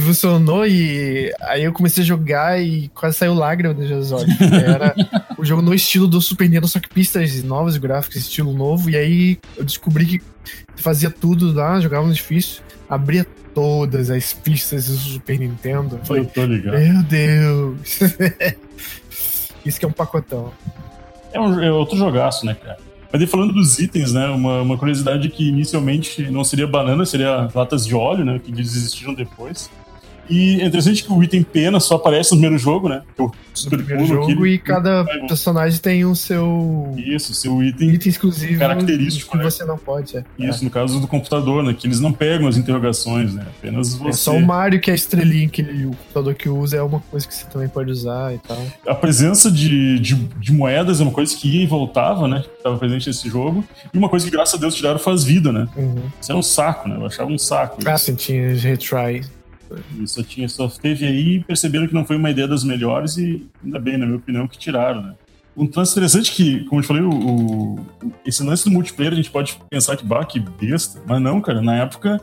Funcionou 0.05 0.67
e 0.67 1.33
aí 1.41 1.65
eu 1.65 1.73
comecei 1.73 2.03
a 2.03 2.07
jogar 2.07 2.61
e 2.61 2.89
quase 2.89 3.17
saiu 3.17 3.35
lágrima 3.35 3.73
dos 3.73 4.13
olhos. 4.13 4.41
Era 4.41 4.95
o 5.39 5.45
jogo 5.45 5.63
no 5.63 5.75
estilo 5.75 6.07
do 6.07 6.21
Super 6.21 6.45
Nintendo, 6.45 6.69
só 6.69 6.79
que 6.79 6.89
pistas 6.89 7.43
novas, 7.43 7.77
gráficos, 7.77 8.17
estilo 8.17 8.53
novo. 8.53 8.91
E 8.91 8.97
aí 8.97 9.39
eu 9.57 9.65
descobri 9.65 10.07
que 10.07 10.23
fazia 10.77 11.11
tudo 11.11 11.53
lá, 11.53 11.81
jogava 11.81 12.07
no 12.07 12.13
difícil, 12.13 12.63
abria 12.89 13.27
todas 13.55 14.11
as 14.11 14.33
pistas 14.33 14.87
do 14.87 14.97
Super 14.97 15.39
Nintendo. 15.39 15.99
Falei, 16.05 16.23
eu 16.23 16.27
tô 16.27 16.45
ligado. 16.45 16.79
Meu 16.79 17.03
Deus! 17.05 18.01
Isso 19.65 19.79
que 19.79 19.85
é 19.85 19.89
um 19.89 19.93
pacotão. 19.93 20.53
É, 21.33 21.41
um, 21.41 21.61
é 21.61 21.71
outro 21.71 21.97
jogaço, 21.97 22.45
né, 22.45 22.55
cara? 22.55 22.79
Mas 23.13 23.21
aí 23.21 23.27
falando 23.27 23.53
dos 23.53 23.79
itens, 23.79 24.13
né? 24.13 24.29
Uma, 24.29 24.63
uma 24.63 24.79
curiosidade 24.79 25.29
que 25.29 25.49
inicialmente 25.49 26.31
não 26.31 26.45
seria 26.45 26.67
banana, 26.67 27.05
seria 27.05 27.49
latas 27.55 27.85
de 27.85 27.95
óleo, 27.95 28.25
né? 28.25 28.39
Que 28.39 28.53
desistiram 28.53 29.15
depois. 29.15 29.71
E 30.31 30.61
é 30.61 30.65
interessante 30.67 31.03
que 31.05 31.13
o 31.13 31.23
item 31.23 31.43
pena 31.43 31.81
só 31.81 31.97
aparece 31.97 32.31
no 32.33 32.39
primeiro 32.41 32.57
jogo, 32.59 32.89
né? 32.89 33.03
É 33.19 33.23
o 33.23 33.33
super 33.53 33.83
primeiro 33.83 34.07
jogo 34.07 34.25
aquele- 34.33 34.51
e 34.55 34.59
cada 34.59 35.05
personagem 35.27 35.79
tem 35.81 36.05
o 36.05 36.15
seu 36.15 36.95
Isso, 36.97 37.35
seu 37.35 37.63
item. 37.63 37.91
item 37.91 38.09
exclusivo 38.09 38.59
Característico, 38.59 39.33
que 39.33 39.39
né? 39.39 39.45
você 39.45 39.65
não 39.65 39.77
pode. 39.77 40.17
É. 40.17 40.25
Isso, 40.39 40.63
no 40.65 40.71
caso 40.71 41.01
do 41.01 41.07
computador, 41.09 41.63
né? 41.65 41.75
Que 41.75 41.87
eles 41.87 41.99
não 42.01 42.13
pegam 42.13 42.47
as 42.47 42.57
interrogações, 42.57 43.35
né? 43.35 43.45
Apenas 43.59 43.95
você. 43.95 44.09
É 44.09 44.13
só 44.13 44.33
o 44.37 44.41
Mario 44.47 44.81
que 44.81 44.91
é 44.91 44.93
a 44.93 44.97
estrelinha 44.97 45.49
que 45.49 45.63
ele, 45.63 45.87
o 45.87 45.91
computador 45.91 46.35
que 46.35 46.49
usa 46.49 46.77
é 46.77 46.83
uma 46.83 47.01
coisa 47.01 47.27
que 47.27 47.35
você 47.35 47.47
também 47.47 47.69
pode 47.69 47.91
usar 47.91 48.33
e 48.35 48.39
tal. 48.39 48.59
A 48.87 48.95
presença 48.95 49.51
de, 49.51 49.99
de, 49.99 50.15
de 50.15 50.53
moedas 50.53 51.01
é 51.01 51.03
uma 51.03 51.13
coisa 51.13 51.37
que 51.37 51.49
ia 51.49 51.65
e 51.65 51.67
voltava, 51.67 52.29
né? 52.29 52.41
Que 52.43 52.57
estava 52.59 52.79
presente 52.79 53.09
nesse 53.09 53.29
jogo. 53.29 53.65
E 53.93 53.99
uma 53.99 54.09
coisa 54.09 54.25
que, 54.25 54.31
graças 54.31 54.55
a 54.55 54.59
Deus, 54.59 54.75
tiraram 54.75 54.99
faz 54.99 55.25
vida, 55.25 55.51
né? 55.53 55.67
Uhum. 55.77 56.03
Isso 56.21 56.31
era 56.31 56.39
um 56.39 56.43
saco, 56.43 56.89
né? 56.89 56.97
Eu 56.97 57.07
achava 57.07 57.31
um 57.31 57.39
saco. 57.39 57.79
Ah, 57.85 57.99
sim, 57.99 58.15
tinha 58.15 58.53
os 58.53 58.63
retry. 58.63 59.23
E 59.99 60.07
só, 60.09 60.23
tinha, 60.23 60.49
só 60.49 60.69
teve 60.69 61.07
aí 61.07 61.37
e 61.37 61.45
perceberam 61.45 61.87
que 61.87 61.95
não 61.95 62.05
foi 62.05 62.17
uma 62.17 62.31
ideia 62.31 62.49
das 62.49 62.65
melhores 62.65 63.17
e 63.17 63.47
ainda 63.65 63.79
bem, 63.79 63.97
na 63.97 64.07
minha 64.07 64.19
opinião, 64.19 64.47
que 64.49 64.59
tiraram, 64.59 65.03
né? 65.03 65.15
Um 65.57 65.69
lance 65.77 65.93
interessante 65.93 66.31
que, 66.33 66.65
como 66.65 66.79
eu 66.79 66.83
te 66.85 66.89
falei, 66.89 67.03
o, 67.03 67.11
o- 67.11 67.87
esse 68.25 68.43
lance 68.43 68.65
do 68.65 68.71
multiplayer 68.71 69.13
a 69.13 69.17
gente 69.17 69.31
pode 69.31 69.59
pensar 69.69 69.97
que, 69.97 70.05
bah, 70.05 70.25
que 70.25 70.39
besta. 70.41 71.01
Mas 71.07 71.21
não, 71.21 71.41
cara, 71.41 71.61
na 71.61 71.77
época 71.77 72.21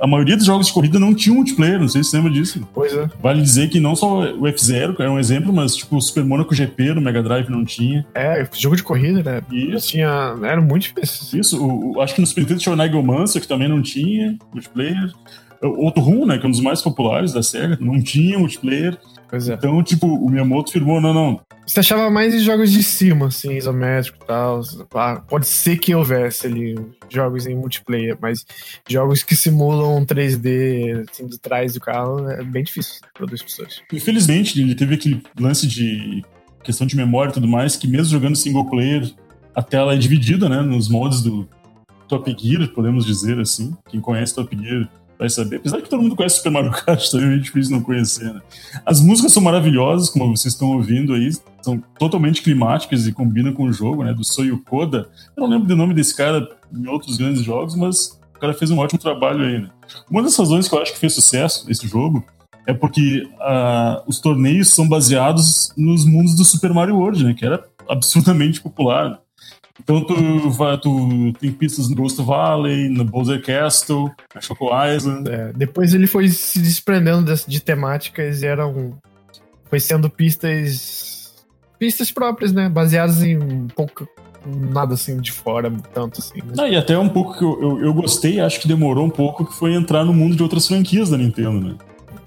a 0.00 0.08
maioria 0.08 0.36
dos 0.36 0.44
jogos 0.44 0.66
de 0.66 0.72
corrida 0.72 0.98
não 0.98 1.14
tinha 1.14 1.32
multiplayer, 1.34 1.78
não 1.78 1.88
sei 1.88 2.02
se 2.02 2.10
você 2.10 2.16
lembra 2.16 2.32
disso. 2.32 2.68
Pois 2.74 2.92
é. 2.92 3.08
Vale 3.22 3.40
dizer 3.40 3.68
que 3.70 3.78
não 3.78 3.94
só 3.94 4.22
o 4.34 4.42
F0 4.42 4.96
é 4.98 5.08
um 5.08 5.20
exemplo, 5.20 5.52
mas 5.52 5.76
tipo 5.76 5.96
o 5.96 6.00
Super 6.00 6.24
Monaco 6.24 6.52
GP 6.52 6.94
no 6.94 7.00
Mega 7.00 7.22
Drive 7.22 7.48
não 7.48 7.64
tinha. 7.64 8.04
É, 8.12 8.46
jogo 8.52 8.74
de 8.76 8.82
corrida, 8.82 9.22
né? 9.22 9.40
Isso. 9.52 9.88
Tinha. 9.88 10.34
Era 10.42 10.60
muito 10.60 10.82
difícil. 10.92 11.40
Isso, 11.40 11.64
o, 11.64 11.92
o- 11.96 12.00
acho 12.00 12.12
que 12.14 12.20
no 12.20 12.26
Super 12.26 12.40
Nintendo 12.42 12.60
tinha 12.60 12.72
o 12.72 12.76
Nigelmancer, 12.76 13.40
que 13.40 13.48
também 13.48 13.68
não 13.68 13.80
tinha 13.80 14.36
multiplayer. 14.52 15.12
Outro 15.66 16.02
Rum, 16.02 16.26
né, 16.26 16.38
que 16.38 16.44
é 16.44 16.48
um 16.48 16.50
dos 16.50 16.60
mais 16.60 16.82
populares 16.82 17.32
da 17.32 17.42
SEGA, 17.42 17.78
não 17.80 18.02
tinha 18.02 18.38
multiplayer. 18.38 18.98
Pois 19.28 19.48
é. 19.48 19.54
Então, 19.54 19.82
tipo, 19.82 20.06
o 20.06 20.30
Miyamoto 20.30 20.70
firmou, 20.70 21.00
não, 21.00 21.12
não, 21.12 21.40
Você 21.66 21.80
achava 21.80 22.10
mais 22.10 22.34
em 22.34 22.38
jogos 22.38 22.70
de 22.70 22.82
cima, 22.82 23.26
assim, 23.26 23.56
isométrico 23.56 24.18
e 24.22 24.26
tal. 24.26 24.60
Ah, 24.94 25.22
pode 25.26 25.46
ser 25.46 25.78
que 25.78 25.94
houvesse 25.94 26.46
ali 26.46 26.76
jogos 27.08 27.46
em 27.46 27.56
multiplayer, 27.56 28.16
mas 28.20 28.44
jogos 28.88 29.22
que 29.22 29.34
simulam 29.34 30.04
3D, 30.04 31.04
assim, 31.10 31.26
de 31.26 31.38
trás 31.38 31.74
do 31.74 31.80
carro, 31.80 32.28
é 32.28 32.44
bem 32.44 32.62
difícil 32.62 33.00
para 33.14 33.26
duas 33.26 33.42
pessoas. 33.42 33.80
Infelizmente, 33.92 34.60
ele 34.60 34.74
teve 34.74 34.94
aquele 34.94 35.22
lance 35.40 35.66
de 35.66 36.22
questão 36.62 36.86
de 36.86 36.96
memória 36.96 37.30
e 37.30 37.34
tudo 37.34 37.48
mais, 37.48 37.76
que 37.76 37.88
mesmo 37.88 38.12
jogando 38.12 38.36
single 38.36 38.68
player, 38.68 39.10
a 39.54 39.62
tela 39.62 39.94
é 39.94 39.96
dividida, 39.96 40.48
né, 40.48 40.60
nos 40.60 40.88
modos 40.88 41.22
do 41.22 41.48
Top 42.08 42.34
Gear, 42.38 42.68
podemos 42.68 43.04
dizer 43.04 43.38
assim. 43.40 43.74
Quem 43.88 44.00
conhece 44.00 44.34
Top 44.34 44.54
Gear 44.56 44.88
vai 45.24 45.30
saber. 45.30 45.56
Apesar 45.56 45.80
que 45.80 45.88
todo 45.88 46.02
mundo 46.02 46.16
conhece 46.16 46.36
Super 46.36 46.50
Mario 46.50 46.70
Kart, 46.70 47.08
também 47.10 47.36
é 47.36 47.38
difícil 47.38 47.74
não 47.74 47.82
conhecer, 47.82 48.32
né? 48.32 48.40
As 48.84 49.00
músicas 49.00 49.32
são 49.32 49.42
maravilhosas, 49.42 50.10
como 50.10 50.36
vocês 50.36 50.54
estão 50.54 50.72
ouvindo 50.72 51.14
aí, 51.14 51.30
são 51.62 51.82
totalmente 51.98 52.42
climáticas 52.42 53.06
e 53.06 53.12
combinam 53.12 53.52
com 53.52 53.64
o 53.64 53.72
jogo, 53.72 54.04
né, 54.04 54.12
do 54.12 54.24
Soyu 54.24 54.62
Koda. 54.62 55.08
Eu 55.36 55.42
não 55.42 55.48
lembro 55.48 55.66
do 55.66 55.76
nome 55.76 55.94
desse 55.94 56.14
cara 56.14 56.46
em 56.72 56.86
outros 56.86 57.16
grandes 57.16 57.42
jogos, 57.42 57.74
mas 57.74 58.20
o 58.36 58.38
cara 58.38 58.52
fez 58.52 58.70
um 58.70 58.78
ótimo 58.78 58.98
trabalho 58.98 59.44
aí, 59.44 59.62
né? 59.62 59.70
Uma 60.10 60.22
das 60.22 60.36
razões 60.36 60.68
que 60.68 60.74
eu 60.74 60.82
acho 60.82 60.92
que 60.92 60.98
fez 60.98 61.14
sucesso 61.14 61.70
esse 61.70 61.86
jogo 61.86 62.24
é 62.66 62.72
porque 62.72 63.28
ah, 63.40 64.02
os 64.06 64.18
torneios 64.18 64.68
são 64.68 64.88
baseados 64.88 65.72
nos 65.76 66.04
mundos 66.04 66.34
do 66.34 66.44
Super 66.44 66.72
Mario 66.72 66.96
World, 66.96 67.24
né? 67.24 67.34
Que 67.34 67.44
era 67.44 67.62
absurdamente 67.88 68.60
popular. 68.60 69.20
Então 69.82 70.04
tu, 70.04 70.50
vai, 70.50 70.78
tu 70.78 71.32
tem 71.40 71.50
pistas 71.50 71.88
no 71.88 71.96
Ghost 71.96 72.22
Valley, 72.22 72.88
no 72.88 73.04
Bowser 73.04 73.42
Castle, 73.42 74.08
na 74.34 74.40
Choco 74.40 74.68
Island. 74.86 75.28
É, 75.28 75.52
depois 75.52 75.92
ele 75.94 76.06
foi 76.06 76.28
se 76.28 76.60
desprendendo 76.60 77.24
das- 77.24 77.44
de, 77.44 77.60
temáticas 77.60 78.42
e 78.42 78.46
eram. 78.46 78.96
Foi 79.68 79.80
sendo 79.80 80.08
pistas. 80.08 81.34
pistas 81.78 82.10
próprias, 82.12 82.52
né? 82.52 82.68
Baseadas 82.68 83.22
em 83.22 83.36
um 83.36 83.66
pouco. 83.66 84.06
nada 84.46 84.94
assim 84.94 85.16
de 85.18 85.32
fora, 85.32 85.72
tanto 85.92 86.20
assim. 86.20 86.38
Né? 86.38 86.52
Ah, 86.58 86.68
e 86.68 86.76
até 86.76 86.96
um 86.98 87.08
pouco 87.08 87.36
que 87.36 87.42
eu, 87.44 87.60
eu, 87.62 87.84
eu 87.86 87.94
gostei, 87.94 88.38
acho 88.40 88.60
que 88.60 88.68
demorou 88.68 89.04
um 89.06 89.10
pouco, 89.10 89.44
que 89.46 89.54
foi 89.54 89.74
entrar 89.74 90.04
no 90.04 90.12
mundo 90.14 90.36
de 90.36 90.42
outras 90.42 90.68
franquias 90.68 91.08
da 91.10 91.16
Nintendo, 91.16 91.68
né? 91.68 91.74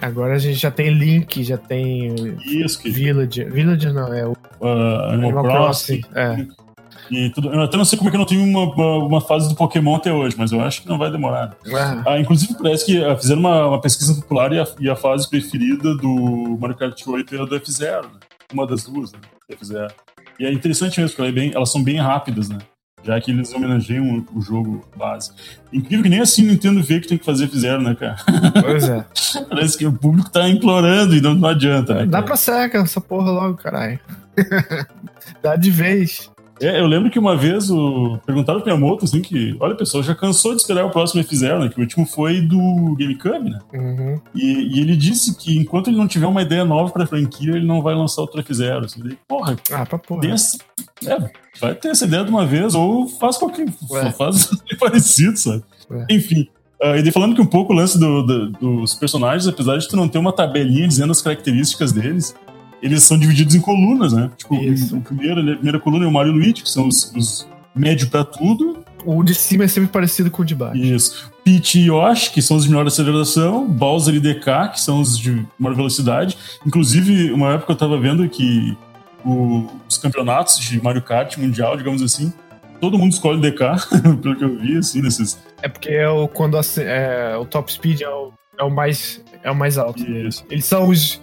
Agora 0.02 0.36
a 0.36 0.40
gente 0.40 0.56
já 0.56 0.70
tem 0.72 0.90
Link, 0.94 1.44
já 1.44 1.58
tem 1.58 2.14
Isso, 2.44 2.80
que 2.82 2.90
Village. 2.90 3.44
Village 3.46 3.92
não, 3.94 4.14
é 4.14 4.28
o 4.28 4.36
Animal, 4.62 5.10
Animal 5.12 5.44
Crossing. 5.44 6.02
Crossing. 6.02 6.20
É. 6.20 6.67
E 7.12 7.30
tudo, 7.30 7.50
eu 7.54 7.62
até 7.62 7.78
não 7.78 7.86
sei 7.86 7.98
como 7.98 8.10
é 8.10 8.12
que 8.12 8.16
eu 8.18 8.20
não 8.20 8.26
tenho 8.26 8.44
uma, 8.44 8.64
uma, 8.74 8.98
uma 9.06 9.22
fase 9.22 9.48
do 9.50 9.56
Pokémon 9.56 9.96
até 9.96 10.12
hoje, 10.12 10.36
mas 10.38 10.52
eu 10.52 10.62
acho 10.62 10.82
que 10.82 10.90
não 10.90 10.98
vai 10.98 11.12
demorar. 11.12 11.56
Ah, 11.74 12.04
Ah, 12.06 12.20
inclusive, 12.20 12.56
parece 12.62 12.86
que 12.86 13.04
ah, 13.04 13.16
fizeram 13.16 13.40
uma, 13.42 13.68
uma 13.68 13.82
pesquisa 13.82 14.14
popular 14.16 14.52
e 14.54 14.60
a, 14.60 14.68
e 14.80 14.90
a 14.90 14.96
fase 14.96 15.30
preferida 15.30 15.96
do 15.96 16.58
Mario 16.60 16.76
Kart 16.78 17.02
8 17.06 17.36
é 17.36 17.42
a 17.42 17.46
do 17.46 17.60
F0, 17.60 18.04
né? 18.04 18.10
Uma 18.54 18.66
das 18.68 18.84
duas, 18.84 19.12
né? 19.12 19.20
do 19.50 19.56
F0. 19.56 19.92
E 20.40 20.46
é 20.46 20.52
interessante 20.54 21.00
mesmo, 21.00 21.16
porque 21.16 21.22
ela 21.22 21.30
é 21.30 21.34
bem- 21.34 21.52
elas 21.56 21.72
são 21.72 21.84
bem 21.84 21.98
rápidas, 21.98 22.48
né? 22.50 22.58
Já 23.04 23.22
que 23.22 23.32
eles 23.32 23.54
homenageiam 23.54 24.26
o, 24.36 24.42
jogo 24.42 24.84
base. 24.98 25.32
Incrível 25.72 26.04
que 26.04 26.10
nem 26.10 26.20
assim 26.20 26.44
o 26.44 26.48
Nintendo 26.52 26.84
vê 26.84 27.00
que 27.00 27.08
tem 27.08 27.18
que 27.18 27.24
fazer 27.24 27.48
F0, 27.48 27.82
né, 27.82 27.96
cara? 27.96 28.18
pois 28.62 28.90
é. 28.90 29.06
Parece 29.50 29.78
que 29.78 29.86
o 29.86 29.94
público 29.94 30.30
tá 30.30 30.50
implorando 30.50 31.16
e 31.16 31.22
não, 31.22 31.34
não 31.34 31.48
adianta, 31.48 31.94
né? 31.94 32.06
Dá 32.06 32.22
pra 32.22 32.36
seca 32.36 32.80
essa 32.80 33.00
porra 33.00 33.32
logo, 33.32 33.56
caralho. 33.58 34.00
Dá 35.42 35.56
de 35.56 35.72
vez. 35.72 36.30
É, 36.62 36.80
eu 36.80 36.88
lembro 36.88 37.10
que 37.12 37.20
uma 37.20 37.36
vez 37.38 37.70
o... 37.70 38.18
perguntaram 38.26 38.60
pro 38.62 38.68
Miyamoto, 38.76 39.06
assim, 39.06 39.22
que, 39.22 39.56
olha, 39.60 39.76
pessoal, 39.76 40.02
já 40.04 40.16
cansou 40.16 40.56
de 40.56 40.62
esperar 40.62 40.86
o 40.86 40.90
próximo 40.90 41.24
F0, 41.24 41.60
né? 41.60 41.70
Que 41.70 41.78
o 41.78 41.82
último 41.82 42.06
foi 42.06 42.42
do 42.42 42.96
GameCube, 42.98 43.50
né? 43.50 43.60
Uhum. 43.74 44.20
E, 44.34 44.78
e 44.78 44.80
ele 44.80 44.96
disse 44.96 45.38
que 45.38 45.58
enquanto 45.58 45.90
ele 45.90 45.98
não 45.98 46.08
tiver 46.08 46.26
uma 46.28 46.42
ideia 46.42 46.66
nova 46.66 46.92
pra 46.92 47.06
franquia, 47.06 47.56
ele 47.56 47.66
não 47.66 47.82
vai 47.82 47.94
lançar 47.94 48.22
outro 48.22 48.42
F0. 48.42 48.86
Assim. 48.86 49.02
Daí, 49.04 49.18
porra, 49.28 49.56
Ah, 49.72 49.86
pra 49.86 50.00
porra. 50.00 50.26
essa- 50.28 50.58
é, 51.06 51.30
vai 51.62 51.76
ter 51.76 51.90
essa 51.90 52.06
ideia 52.06 52.24
de 52.24 52.30
uma 52.32 52.46
vez, 52.46 52.74
ou 52.74 53.08
faz 53.08 53.38
qualquer. 53.38 53.68
Ué. 53.92 54.12
Faz 54.12 54.50
parecido, 54.80 55.38
sabe? 55.38 55.64
Ué. 55.92 56.06
Enfim. 56.10 56.48
ah, 56.82 56.98
e 56.98 57.12
falando 57.12 57.36
que 57.36 57.42
um 57.42 57.46
pouco 57.46 57.72
o 57.74 57.76
lance 57.76 58.00
do- 58.00 58.24
do- 58.24 58.50
dos 58.52 58.94
personagens, 58.96 59.48
apesar 59.48 59.78
de 59.78 59.88
tu 59.88 59.96
não 59.96 60.08
ter 60.08 60.18
uma 60.18 60.34
tabelinha 60.34 60.88
dizendo 60.88 61.12
as 61.12 61.22
características 61.22 61.92
deles, 61.92 62.36
eles 62.82 63.04
são 63.04 63.18
divididos 63.18 63.56
em 63.56 63.62
colunas, 63.62 64.14
né? 64.14 64.30
Tipo, 64.38 64.56
Isso. 64.56 65.00
primeiro, 65.02 65.42
a 65.42 65.56
primeira 65.56 65.80
coluna 65.80 66.06
é 66.06 66.08
o 66.08 66.12
Mario 66.12 66.32
e 66.34 66.36
Luigi, 66.36 66.64
que 66.64 66.70
são 66.70 66.88
os, 66.88 67.12
os 67.16 67.48
médio 67.76 68.08
pra 68.10 68.24
tudo. 68.24 68.84
O 69.06 69.24
de 69.24 69.34
cima 69.34 69.64
é 69.64 69.68
sempre 69.68 69.90
parecido 69.90 70.30
com 70.30 70.42
o 70.42 70.46
de 70.46 70.54
baixo. 70.56 70.78
Isso. 70.78 71.32
Peach 71.44 71.80
e 71.80 71.88
Yoshi, 71.88 72.32
que 72.32 72.42
são 72.42 72.58
os 72.58 72.64
de 72.64 72.70
menor 72.70 72.86
aceleração, 72.88 73.66
Bowser 73.68 74.16
e 74.16 74.20
DK, 74.20 74.70
que 74.74 74.82
são 74.82 75.00
os 75.00 75.18
de 75.18 75.46
maior 75.58 75.76
velocidade. 75.76 76.38
Inclusive, 76.66 77.32
uma 77.32 77.54
época 77.54 77.72
eu 77.72 77.76
tava 77.78 77.98
vendo 78.00 78.28
que 78.28 78.78
o- 79.26 79.66
os 79.88 79.98
campeonatos 79.98 80.60
de 80.60 80.82
Mario 80.84 81.02
Kart 81.02 81.38
mundial, 81.38 81.78
digamos 81.78 82.02
assim, 82.02 82.34
todo 82.82 82.98
mundo 82.98 83.14
escolhe 83.14 83.40
DK, 83.40 83.60
pelo 84.22 84.36
que 84.36 84.44
eu 84.44 84.58
vi, 84.60 84.78
assim, 84.78 85.02
nesses. 85.02 85.40
É 85.62 85.68
porque 85.70 85.90
é 85.90 86.10
o, 86.10 86.28
quando 86.28 86.58
a, 86.58 86.62
é, 86.80 87.38
o 87.38 87.46
top 87.46 87.72
speed 87.72 88.02
é 88.02 88.10
o, 88.10 88.32
é 88.60 88.64
o 88.64 88.70
mais 88.70 89.24
é 89.44 89.50
o 89.52 89.56
mais 89.56 89.78
alto. 89.78 90.04
Isso. 90.04 90.44
Eles 90.50 90.66
são 90.66 90.90
os 90.90 91.22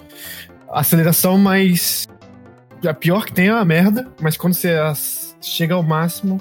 a 0.75 0.81
aceleração 0.81 1.38
mais 1.38 2.07
a 2.87 2.93
pior 2.93 3.25
que 3.25 3.33
tem 3.33 3.47
é 3.49 3.50
a 3.50 3.64
merda, 3.64 4.07
mas 4.21 4.37
quando 4.37 4.52
você 4.54 4.75
chega 5.40 5.75
ao 5.75 5.83
máximo 5.83 6.40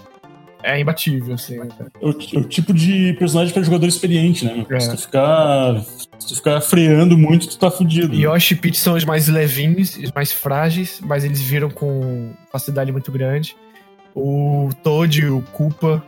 é 0.61 0.79
imbatível, 0.79 1.35
assim. 1.35 1.57
né? 1.59 1.67
É 2.01 2.05
o, 2.05 2.09
é 2.09 2.37
o 2.39 2.43
tipo 2.43 2.73
de 2.73 3.13
personagem 3.19 3.53
para 3.53 3.63
jogador 3.63 3.85
experiente, 3.87 4.45
né? 4.45 4.65
É. 4.69 4.79
Se, 4.79 4.89
tu 4.91 4.97
ficar, 4.97 5.81
se 6.19 6.27
tu 6.27 6.35
ficar 6.35 6.61
freando 6.61 7.17
muito, 7.17 7.47
tu 7.49 7.57
tá 7.57 7.69
fudido. 7.69 8.13
Yoshi 8.15 8.53
e 8.53 8.57
Peach 8.57 8.77
são 8.77 8.95
os 8.95 9.03
mais 9.05 9.27
levinhos, 9.27 9.97
os 9.97 10.11
mais 10.13 10.31
frágeis, 10.31 11.01
mas 11.03 11.23
eles 11.25 11.41
viram 11.41 11.69
com 11.69 12.31
facilidade 12.51 12.91
muito 12.93 13.11
grande. 13.11 13.55
O 14.15 14.69
Toad 14.83 15.21
e 15.21 15.25
o 15.29 15.41
Koopa, 15.53 16.01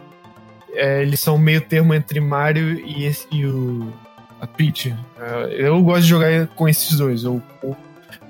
é, 0.73 1.01
eles 1.01 1.19
são 1.19 1.37
meio 1.37 1.59
termo 1.61 1.93
entre 1.93 2.19
Mario 2.21 2.79
e, 2.79 3.03
esse- 3.05 3.27
e 3.31 3.45
o 3.45 3.91
a 4.39 4.47
Peach. 4.47 4.93
É, 5.19 5.55
eu 5.67 5.81
gosto 5.83 6.03
de 6.03 6.07
jogar 6.09 6.47
com 6.47 6.67
esses 6.67 6.97
dois, 6.97 7.23
ou 7.25 7.41
o 7.63 7.75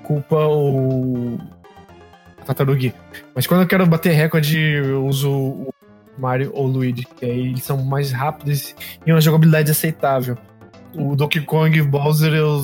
Koopa 0.06 0.36
ou 0.36 1.38
a 2.40 2.44
Tartaruga. 2.44 2.94
Mas 3.34 3.46
quando 3.46 3.62
eu 3.62 3.66
quero 3.66 3.84
bater 3.86 4.12
recorde, 4.12 4.58
eu 4.58 5.04
uso 5.04 5.30
o 5.30 5.74
Mario 6.16 6.52
ou 6.54 6.66
o 6.66 6.68
Luigi, 6.68 7.04
que 7.04 7.24
aí 7.24 7.48
eles 7.48 7.64
são 7.64 7.82
mais 7.84 8.12
rápidos 8.12 8.74
e 9.04 9.12
uma 9.12 9.20
jogabilidade 9.20 9.70
aceitável. 9.70 10.38
O 10.94 11.16
Donkey 11.16 11.40
Kong 11.40 11.76
e 11.76 11.80
o 11.82 11.88
Bowser, 11.88 12.32
eu 12.32 12.62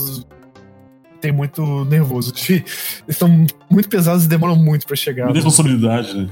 tenho 1.21 1.35
muito 1.35 1.85
nervoso. 1.85 2.33
Eles 2.49 3.17
são 3.17 3.29
muito 3.71 3.89
pesados 3.89 4.25
e 4.25 4.29
demoram 4.29 4.57
muito 4.57 4.87
pra 4.87 4.97
chegar. 4.97 5.25
Muita 5.25 5.39
responsabilidade, 5.39 6.17
né? 6.17 6.29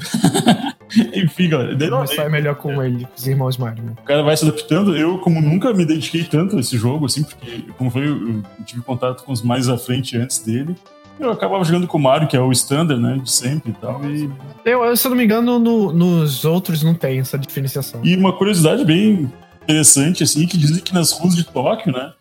Enfim, 1.15 1.49
galera. 1.49 1.77
Mas 1.91 2.15
sai 2.15 2.29
melhor 2.29 2.57
com 2.57 2.83
ele, 2.83 3.05
com 3.05 3.15
os 3.17 3.27
irmãos 3.27 3.57
Mario. 3.57 3.85
Né? 3.85 3.93
o 3.97 4.03
cara 4.03 4.23
vai 4.23 4.37
se 4.37 4.45
adaptando. 4.45 4.97
Eu, 4.97 5.19
como 5.19 5.41
nunca 5.41 5.73
me 5.73 5.85
dediquei 5.85 6.25
tanto 6.25 6.57
a 6.57 6.61
esse 6.61 6.77
jogo, 6.77 7.07
assim, 7.07 7.23
porque, 7.23 7.65
como 7.79 7.93
eu 7.97 8.29
eu 8.29 8.43
tive 8.65 8.83
contato 8.83 9.23
com 9.23 9.33
os 9.33 9.43
mais 9.43 9.69
à 9.69 9.79
frente 9.79 10.17
antes 10.17 10.41
dele. 10.41 10.75
Eu 11.19 11.31
acabava 11.31 11.63
jogando 11.65 11.87
com 11.87 11.99
o 11.99 12.01
Mario, 12.01 12.27
que 12.29 12.37
é 12.37 12.41
o 12.41 12.51
standard, 12.53 13.01
né, 13.01 13.19
de 13.23 13.31
sempre 13.31 13.71
e 13.73 13.75
tal. 13.75 14.01
E, 14.05 14.31
Eu, 14.65 14.97
se 14.97 15.07
eu 15.07 15.11
não 15.11 15.17
me 15.19 15.25
engano, 15.25 15.59
no- 15.59 15.93
nos 15.93 16.45
outros 16.45 16.83
não 16.83 16.95
tem 16.95 17.19
essa 17.21 17.39
diferenciação. 17.39 18.01
e 18.05 18.17
uma 18.17 18.33
curiosidade 18.33 18.85
bem 18.85 19.31
interessante, 19.63 20.23
assim, 20.23 20.47
que 20.47 20.57
dizem 20.57 20.83
que 20.83 20.95
nas 20.95 21.13
ruas 21.13 21.35
de 21.37 21.45
Tóquio, 21.45 21.93
né, 21.93 22.13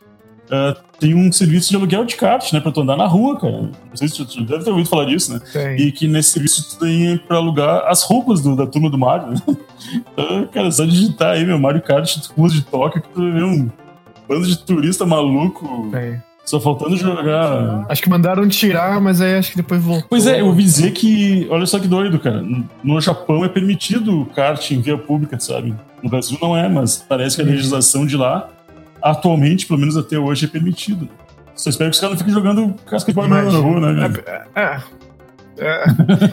Uh, 0.51 0.73
tem 0.99 1.13
um 1.13 1.31
serviço 1.31 1.69
de 1.69 1.75
aluguel 1.75 2.03
de 2.03 2.15
kart, 2.15 2.51
né? 2.53 2.59
Pra 2.59 2.71
tu 2.71 2.81
andar 2.81 2.97
na 2.97 3.05
rua, 3.05 3.39
cara. 3.39 3.53
Não 3.61 3.71
sei 3.93 4.07
se 4.07 4.25
tu, 4.25 4.43
deve 4.43 4.63
ter 4.63 4.71
ouvido 4.71 4.89
falar 4.89 5.05
disso, 5.05 5.31
né? 5.31 5.39
Tem. 5.53 5.77
E 5.79 5.91
que 5.91 6.07
nesse 6.07 6.31
serviço 6.31 6.71
tu 6.71 6.79
tem 6.83 7.19
pra 7.19 7.37
alugar 7.37 7.83
as 7.87 8.01
roupas 8.01 8.41
do, 8.41 8.55
da 8.55 8.65
turma 8.65 8.89
do 8.89 8.97
Mario, 8.97 9.27
né? 9.27 9.35
Então, 10.11 10.47
cara, 10.47 10.71
só 10.71 10.85
digitar 10.85 11.35
aí, 11.35 11.45
meu, 11.45 11.59
Mario 11.59 11.83
Kart, 11.83 12.17
ruas 12.35 12.51
de 12.51 12.63
Tóquio, 12.63 12.99
que 12.99 13.09
tu 13.09 13.21
vai 13.21 13.31
ver 13.31 13.43
um 13.43 13.69
bando 14.27 14.47
de 14.47 14.57
turista 14.57 15.05
maluco, 15.05 15.87
Tem. 15.91 16.19
Só 16.49 16.59
faltando 16.59 16.97
jogar. 16.97 17.85
Acho 17.87 18.01
que 18.01 18.09
mandaram 18.09 18.47
tirar, 18.47 18.99
mas 18.99 19.21
aí 19.21 19.35
acho 19.35 19.51
que 19.51 19.57
depois 19.57 19.79
voltou. 19.83 20.07
Pois 20.09 20.25
é, 20.25 20.41
eu 20.41 20.47
ouvi 20.47 20.63
dizer 20.63 20.89
que, 20.93 21.47
olha 21.47 21.63
só 21.67 21.77
que 21.77 21.87
doido, 21.87 22.17
cara. 22.17 22.43
No 22.83 22.99
Japão 22.99 23.45
é 23.45 23.47
permitido 23.47 24.25
kart 24.35 24.71
em 24.71 24.81
via 24.81 24.97
pública, 24.97 25.39
sabe? 25.39 25.75
No 26.01 26.09
Brasil 26.09 26.39
não 26.41 26.57
é, 26.57 26.67
mas 26.67 27.05
parece 27.07 27.35
que 27.35 27.43
a 27.43 27.45
legislação 27.45 28.03
de 28.03 28.17
lá, 28.17 28.49
atualmente, 28.99 29.67
pelo 29.67 29.79
menos 29.79 29.95
até 29.95 30.17
hoje, 30.17 30.45
é 30.45 30.47
permitido. 30.47 31.07
Só 31.53 31.69
espero 31.69 31.91
que 31.91 31.93
os 31.93 32.01
caras 32.01 32.13
não 32.13 32.17
fiquem 32.17 32.33
jogando 32.33 32.73
casca 32.83 33.11
de 33.11 33.15
banana 33.15 33.51
na 33.51 33.59
rua, 33.59 33.93
né, 33.93 34.09
cara? 34.09 34.47
É, 34.55 34.61
é, 34.61 34.81
é, 35.59 35.83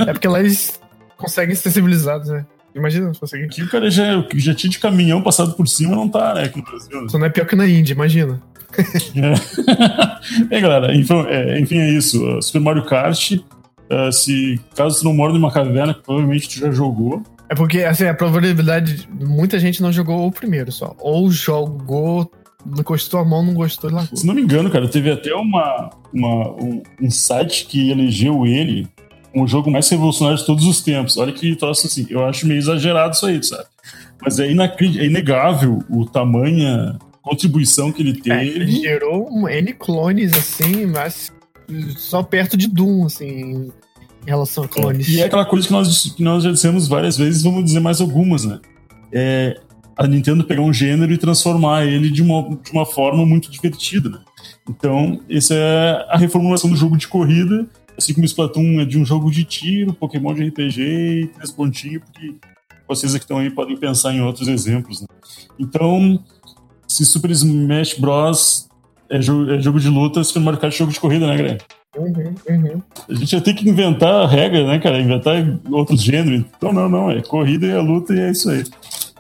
é 0.09 0.13
porque 0.15 0.29
lá 0.29 0.41
eles 0.41 0.81
conseguem 1.19 1.55
ser 1.55 1.71
civilizados, 1.71 2.31
né? 2.31 2.47
Imagina 2.75 3.13
se 3.13 3.21
conseguir. 3.21 3.45
Aqui 3.45 3.63
o 3.63 3.69
cara 3.69 3.91
já, 3.91 4.25
já 4.35 4.55
tinha 4.55 4.71
de 4.71 4.79
caminhão 4.79 5.21
passado 5.21 5.53
por 5.53 5.69
cima 5.69 5.95
não 5.95 6.09
tá, 6.09 6.33
né, 6.33 6.45
aqui 6.45 6.57
no 6.57 6.65
Brasil. 6.65 7.03
né? 7.03 7.09
Só 7.11 7.19
não 7.19 7.27
é 7.27 7.29
pior 7.29 7.47
que 7.47 7.55
na 7.55 7.67
Índia, 7.67 7.93
imagina. 7.93 8.41
É. 10.51 10.61
Galera, 10.61 10.95
enfim 10.95 11.15
é, 11.29 11.59
enfim, 11.61 11.79
é 11.79 11.91
isso. 11.91 12.23
Uh, 12.25 12.43
Super 12.43 12.61
Mario 12.61 12.85
Kart, 12.85 13.33
uh, 13.33 14.13
se 14.13 14.61
caso 14.75 14.99
tu 15.01 15.05
não 15.05 15.15
mora 15.15 15.33
numa 15.33 15.51
caverna, 15.51 15.95
provavelmente 15.95 16.49
tu 16.49 16.59
já 16.59 16.71
jogou, 16.71 17.23
É 17.49 17.55
porque, 17.55 17.83
assim, 17.85 18.05
a 18.07 18.15
probabilidade. 18.15 19.09
Muita 19.21 19.59
gente 19.59 19.81
não 19.81 19.93
jogou 19.93 20.27
o 20.27 20.33
primeiro 20.33 20.73
só. 20.73 20.95
Ou 20.99 21.31
jogou, 21.31 22.31
não 22.65 22.83
gostou 22.83 23.21
a 23.21 23.25
mão, 23.25 23.45
não 23.45 23.55
gostou 23.55 23.89
e 23.89 23.93
largou. 23.93 24.17
Se 24.17 24.27
não 24.27 24.35
me 24.35 24.43
engano, 24.43 24.69
cara, 24.71 24.89
teve 24.89 25.11
até 25.11 25.33
uma, 25.35 25.91
uma- 26.13 26.51
um, 26.61 26.83
um 27.01 27.11
site 27.11 27.67
que 27.67 27.91
elegeu 27.91 28.45
ele 28.47 28.89
o 29.35 29.47
jogo 29.47 29.71
mais 29.71 29.89
revolucionário 29.89 30.39
de 30.39 30.47
todos 30.47 30.65
os 30.67 30.81
tempos. 30.83 31.17
Olha 31.19 31.31
que 31.33 31.55
troço 31.57 31.87
assim, 31.87 32.07
eu 32.11 32.25
acho 32.25 32.47
meio 32.47 32.59
exagerado 32.59 33.15
isso 33.15 33.27
aí, 33.27 33.43
sabe? 33.45 33.65
Mas 34.23 34.39
é, 34.39 34.47
é 34.47 35.05
inegável 35.05 35.79
o 35.91 36.07
tamanha 36.07 36.99
contribuição 37.27 37.91
que 37.91 38.03
ele 38.03 38.23
É, 38.27 38.47
ele 38.47 38.59
teve. 38.61 38.81
gerou 38.81 39.29
um 39.31 39.49
N 39.49 39.73
clones, 39.73 40.33
assim, 40.33 40.87
mas 40.87 41.33
só 41.97 42.23
perto 42.23 42.57
de 42.57 42.69
Doom, 42.69 43.07
assim, 43.07 43.27
em 43.27 43.73
relação 44.25 44.65
a 44.65 44.69
clones. 44.69 45.09
E 45.09 45.21
é 45.21 45.25
aquela 45.25 45.45
coisa 45.45 45.67
que 45.67 45.73
nós, 45.73 46.15
que 46.17 46.23
nós 46.23 46.45
já 46.45 46.53
dissemos 46.53 46.87
várias 46.87 47.17
vezes, 47.17 47.43
vamos 47.43 47.65
dizer 47.65 47.81
mais 47.81 48.01
algumas, 48.01 48.45
né? 48.45 48.61
É 49.13 49.61
a 49.97 50.07
Nintendo 50.07 50.45
pegar 50.45 50.61
um 50.61 50.73
gênero 50.73 51.13
e 51.13 51.19
transformar 51.19 51.87
ele 51.87 52.11
de 52.11 52.23
uma, 52.23 52.57
de 52.63 52.71
uma 52.71 52.85
forma 52.85 53.25
muito 53.25 53.51
divertida, 53.51 54.11
né? 54.11 54.19
Então, 54.69 55.21
essa 55.29 55.55
é 55.55 56.07
a 56.11 56.19
reformulação 56.19 56.71
do 56.71 56.77
jogo 56.77 56.97
de 56.97 57.09
corrida, 57.09 57.67
assim 57.97 58.13
como 58.13 58.25
o 58.25 58.27
Splatoon 58.27 58.81
é 58.81 58.85
de 58.85 58.99
um 58.99 59.05
jogo 59.05 59.31
de 59.31 59.43
tiro, 59.43 59.95
Pokémon 59.95 60.35
de 60.35 60.47
RPG 60.49 60.81
e 60.83 61.27
três 61.29 61.51
pontinhos, 61.51 62.03
porque 62.05 62.35
vocês 62.87 63.13
que 63.13 63.19
estão 63.19 63.39
aí 63.39 63.51
podem 63.51 63.77
pensar 63.77 64.13
em 64.13 64.21
outros 64.21 64.49
exemplos, 64.49 65.01
né? 65.01 65.07
Então, 65.59 66.23
se 66.97 67.05
Super 67.05 67.31
Smash 67.31 67.95
Bros. 67.99 68.69
É 69.09 69.21
jogo, 69.21 69.53
é 69.53 69.61
jogo 69.61 69.79
de 69.79 69.89
luta, 69.89 70.25
Super 70.25 70.41
Mario 70.41 70.59
Kart 70.59 70.75
é 70.75 70.77
jogo 70.77 70.93
de 70.93 70.99
corrida, 70.99 71.27
né, 71.27 71.37
Greg? 71.37 71.59
Uhum, 71.97 72.35
uhum. 72.49 72.83
A 73.09 73.15
gente 73.15 73.33
ia 73.33 73.41
ter 73.41 73.55
que 73.55 73.69
inventar 73.69 74.13
a 74.13 74.27
regra, 74.27 74.67
né, 74.67 74.79
cara? 74.79 74.99
Inventar 74.99 75.37
outros 75.71 76.03
gêneros. 76.03 76.45
Então, 76.57 76.73
não, 76.73 76.89
não. 76.89 77.11
É 77.11 77.23
corrida 77.23 77.67
e 77.67 77.73
a 77.73 77.81
luta 77.81 78.13
e 78.15 78.21
é 78.21 78.31
isso 78.31 78.51
aí. 78.51 78.65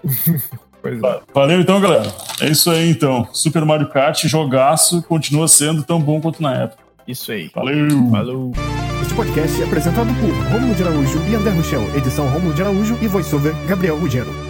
Pois 0.82 1.02
é. 1.02 1.20
Valeu 1.34 1.60
então, 1.60 1.80
galera. 1.80 2.14
É 2.40 2.48
isso 2.48 2.70
aí, 2.70 2.90
então. 2.90 3.26
Super 3.32 3.64
Mario 3.64 3.88
Kart, 3.88 4.24
jogaço, 4.26 5.02
continua 5.02 5.48
sendo 5.48 5.82
tão 5.82 6.00
bom 6.00 6.20
quanto 6.20 6.40
na 6.40 6.54
época. 6.54 6.80
Isso 7.08 7.32
aí. 7.32 7.50
Valeu! 7.52 7.88
Falou. 8.08 8.52
Este 9.02 9.12
podcast 9.14 9.60
é 9.60 9.64
apresentado 9.64 10.08
por 10.20 10.52
Romulo 10.52 10.74
de 10.76 10.84
Araújo 10.84 11.20
e 11.28 11.34
André 11.34 11.50
Rochel, 11.50 11.82
edição 11.96 12.28
Romulo 12.28 12.54
de 12.54 12.62
Araújo 12.62 12.96
e 13.02 13.08
voiceover 13.08 13.52
Gabriel 13.66 13.98
Ruggiero. 13.98 14.45